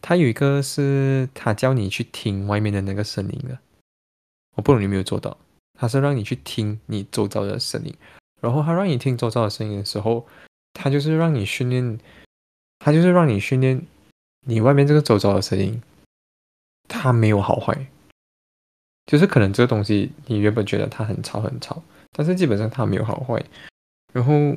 [0.00, 3.58] 它有一个是它叫你去听外面的那个声音的，
[4.54, 5.36] 我不懂你有没有做到，
[5.78, 7.94] 它是让你去听你周遭的声音，
[8.40, 10.26] 然后它让你听周遭的声音的时候，
[10.72, 11.98] 它就是让你训练，
[12.78, 13.86] 它就是让你训练
[14.46, 15.82] 你外面这个周遭的声音，
[16.88, 17.88] 它没有好坏，
[19.04, 21.82] 就是可能这个东西你原本觉得它很吵很吵。
[22.18, 23.44] 但是基本上它没有好坏，
[24.14, 24.56] 然后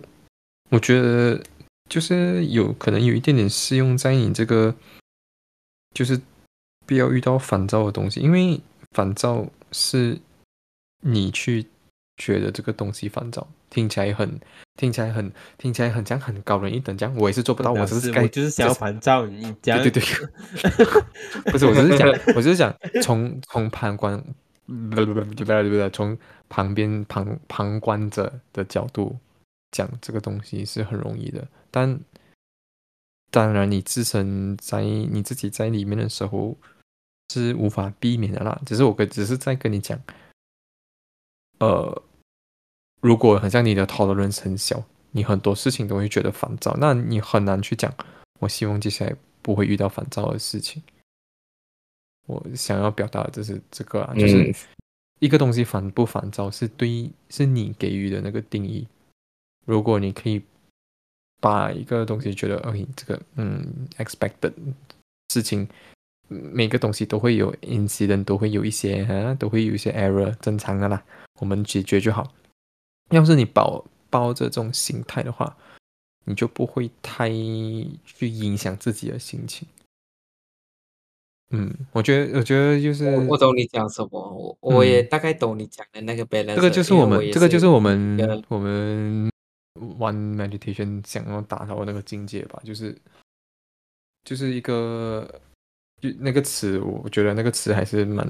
[0.70, 1.44] 我觉得
[1.90, 4.74] 就是有可能有一点点适用在你这个，
[5.94, 6.22] 就是
[6.86, 8.58] 不要遇到烦躁的东西，因为
[8.92, 10.18] 烦躁是
[11.02, 11.66] 你去
[12.16, 14.40] 觉得这个东西烦躁，听起来很
[14.78, 24.24] 听起来很听起来很像很高人一等这样，我也是做不到，我只是该我就是想要烦躁，你讲对对对， 不是，我只是讲，我只是讲从从旁观，
[24.92, 26.18] 不不不不不不，从
[26.48, 29.18] 旁边旁旁观者的角度
[29.72, 32.00] 讲这个东西是很容易的，但
[33.32, 36.56] 当然你自身在你自己在里面的时候
[37.34, 38.62] 是无法避免的啦。
[38.66, 40.00] 只是我跟只是在跟你讲，
[41.60, 42.04] 呃。
[43.02, 47.90] 如果很像你的 tolerance 很小，你很多事情都会觉得烦躁，那你很难去讲。
[48.40, 50.84] 我希望接下来不会遇到烦躁的事情。
[52.30, 54.56] 我想要表达的就是这个啊，就是
[55.18, 58.88] 一个东西烦不烦躁是对是你给予的那个定义。
[59.66, 60.40] 如果你可以
[61.42, 64.54] 把一个东西觉得，OK，这个嗯，expected
[65.30, 65.68] 事情，
[66.28, 71.04] 每个东西都会有 incident，都会有一些啊，都会有一些 error，正常的啦，
[71.40, 72.32] 我们解决就好。
[73.10, 75.58] 要是你抱抱着这种心态的话，
[76.26, 79.68] 你就不会太去影响自己的心情。
[81.52, 86.56] 嗯，我觉得，我觉得就是我懂你讲什么，我我也大概懂你讲的那个 balance。
[86.56, 89.32] 这个就是我们，这个就是我们我们
[89.98, 92.96] one meditation 想要达到那个境界吧，就是
[94.24, 95.28] 就是一个
[96.02, 98.28] 就那个词，我觉得那个词还是蛮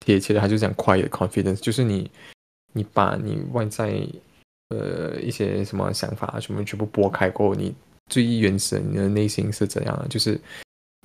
[0.00, 2.10] 贴切的，他就讲 quiet confidence，就是你。
[2.72, 4.06] 你把你外在
[4.68, 7.74] 呃一些什么想法什么全部拨开过后，你
[8.10, 10.06] 最原始你的内心是怎样的？
[10.08, 10.38] 就是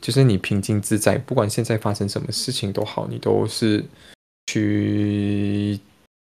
[0.02, 3.86] 就是你平静自在，不管现在发生什么事情都好，你都是
[4.48, 5.80] 去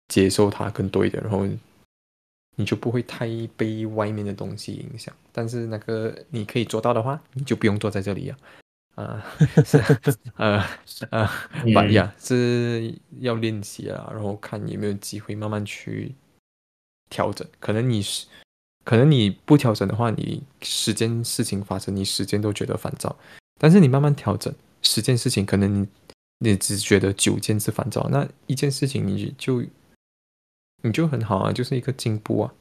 [0.09, 1.47] 接受它更多一点，然后
[2.57, 5.15] 你就不会太被外面的东西影响。
[5.31, 8.39] 但是那个你可以做到的话，你就不用坐在这里啊。
[8.95, 9.23] 啊，
[9.67, 9.77] 是
[10.37, 10.65] 呃
[11.11, 11.29] 呃，
[11.75, 16.15] 把呀是要练习啊，然后看有没有机会慢慢去
[17.11, 17.47] 调整。
[17.61, 18.27] 可能你是，
[18.85, 23.15] 可能你不调整的话，你十件事情发生，你十件都觉得烦躁。
[23.59, 25.89] 但是你慢慢调整，十件事情可能你
[26.39, 29.65] 你只觉得九件是烦躁，那一件事情你就
[30.83, 32.55] 你就很好啊，就是一个进步啊。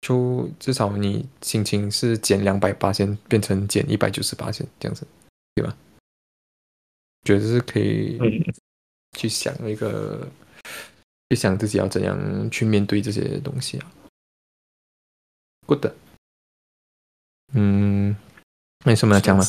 [0.00, 5.06] 就至少你心情是减两百八千变成减一百九十八千这样子。
[5.54, 5.76] 对吧？
[7.24, 8.16] 觉得是可以
[9.18, 10.28] 去想一个，
[11.28, 13.92] 去想自己要怎样去面对这些东西啊。
[15.66, 15.86] Good，
[17.54, 18.16] 嗯，
[18.84, 19.44] 没什么要讲了。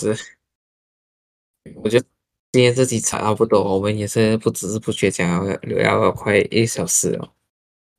[1.76, 2.06] 我觉得
[2.52, 7.32] 今天这集差不多，我们也是不知不觉讲要聊了快一小时了。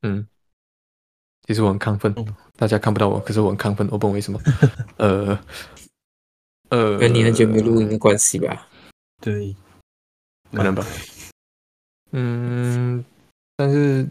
[0.02, 0.26] 嗯，
[1.46, 2.14] 其实我很亢奋，
[2.56, 4.40] 大家看不到我，可是我很亢奋，我不懂为什么。
[4.98, 5.38] 呃。
[6.70, 8.68] 呃，跟你很久没录音的关系吧？
[9.20, 9.56] 对，
[10.52, 10.86] 可能吧。
[12.12, 13.04] 嗯，
[13.56, 14.06] 但是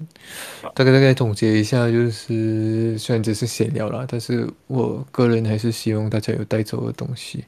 [0.76, 7.46] 大概大概总结一下，就是虽然只是闲聊啦，但是我个人还是希望大家有带走的东西。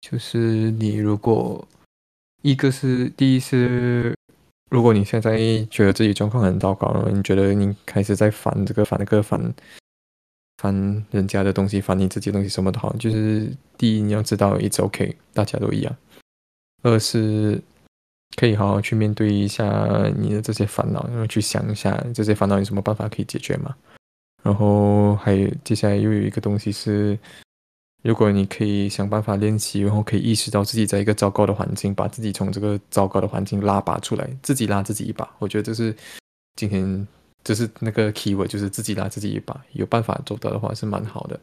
[0.00, 1.66] 就是你如果
[2.42, 4.14] 一个是第一是，
[4.70, 5.38] 如果你现在
[5.70, 9.54] 觉得自己状况很糟糕了，你觉得你开始在烦这个烦那个烦。
[10.62, 12.94] 烦人家的东西，烦你自己东西，什么都好。
[12.98, 15.96] 就是第一，你要知道，it's OK，大家都一样。
[16.82, 17.58] 二是
[18.36, 23.74] 可以好好去面对一下你的这些烦恼，然后去想一下这些烦恼有什么办法可以解决嘛。
[24.42, 27.18] 然后还有接下来又有一个东西是，
[28.02, 35.28] 如果你可以想办法练习，然后可以意识到自己在一个糟糕的环境，把自己从这个糟糕的环境拉拔出来，自己拉自己一把。
[35.38, 35.94] 我觉得这是
[36.56, 37.06] 今天。
[37.42, 41.40] 就是那个 keyword，就是自己拉自己一把，有办法做到的话是蛮好的。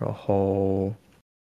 [0.00, 0.90] 然后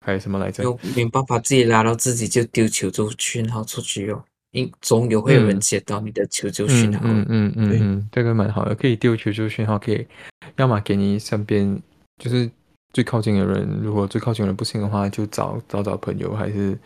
[0.05, 0.63] 还有什么来着？
[0.63, 6.99] 有没办法自己拉到自己就丢求救讯号出去哦，因总有会有人接到你的求救讯号。
[7.05, 10.05] 嗯嗯嗯嗯，这个蛮好的，可以丢求救讯号，可以
[10.57, 11.81] 要么给你身边
[12.23, 12.47] 就是
[12.95, 16.79] 最靠近的人，如果最靠近的人不行的话，就找找找朋友，还是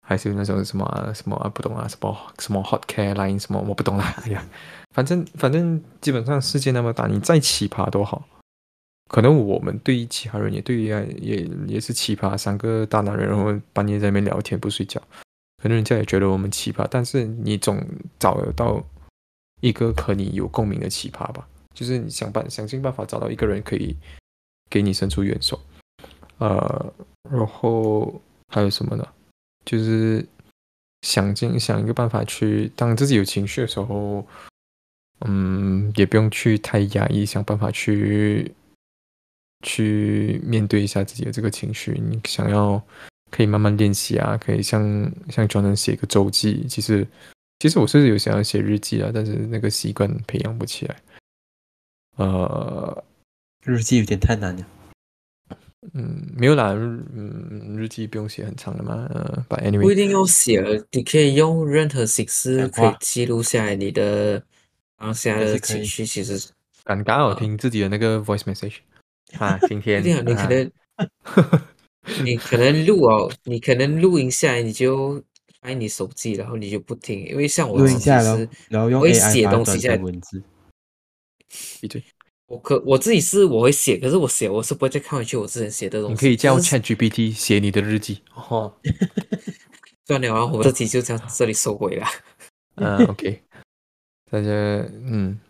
[0.00, 4.42] 还是那种什么什么啊不懂啊，什么什么 hot care line 什么我不懂啦， 哎呀。
[4.94, 8.26] 反正反正基本上世界那么大，你再奇葩都好，
[9.10, 14.98] 可能我们对于其他人也对于也也是奇葩，三个大男人然后半夜在那边聊天不睡觉，
[15.62, 17.78] 可能人家也觉得我们奇葩，但是你总
[18.18, 18.82] 找得到
[19.60, 23.94] 一个和你有共鸣的奇葩吧，就是你想办想尽办法找到一个人可以
[24.72, 25.60] 给你伸出援手，
[26.38, 26.92] 呃，
[27.30, 28.18] 然后
[28.48, 29.06] 还有什么呢？
[29.64, 30.26] 就是
[31.02, 34.26] 想尽想一个办法去，当自己有情绪的时候。
[35.24, 38.52] 嗯，也不用去太压抑，想办法去
[39.62, 41.92] 去面对一下自己的这个情绪。
[41.92, 42.82] 你想要
[43.30, 44.82] 可以慢慢练习啊，可以像
[45.30, 46.66] 像专门写一个周记。
[46.66, 47.06] 其实
[47.60, 50.96] 其实我是有想要写日记啊，但是那个习惯培养不起来。
[52.16, 53.04] 呃，
[53.64, 54.66] 日记有点太难了。
[55.94, 64.42] 嗯，没有啦，嗯，日记不用写很长的嘛，呃，But 不一 anyway，定要写了，你可以用任何形式讲可以记录下来你的
[64.96, 66.06] 当下的情绪。
[66.06, 66.38] 其实。
[66.84, 68.76] 尴尬哦，啊听自己的那个 voice message
[69.38, 70.72] 啊， 今天你可啊能
[72.24, 75.22] 你可能录哦，你可能录音下来，你就
[75.60, 80.42] 拍你手机，然后你就不听，因为像我录自己音下来然后用我会 AI 写东西下文字。
[81.80, 82.02] 闭嘴，
[82.52, 86.12] 我可我自己是我会写，可是我写我是不会再看回去我之前写的东西。
[86.14, 88.76] 你可以叫就是 ChatGPT 写你的日记哦，
[90.04, 92.06] 算了，然后我这集就这样这里收尾了，
[92.74, 93.42] 嗯，OK，
[94.30, 95.40] 大家嗯，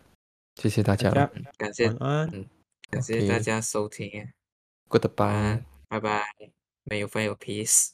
[0.55, 2.47] 谢谢大家大了家感谢嗯。
[2.91, 4.29] 感谢大家收听，
[4.91, 5.63] 晚，Goodbye。
[5.89, 6.25] 拜拜，
[6.85, 7.93] 没有 f 有 peace。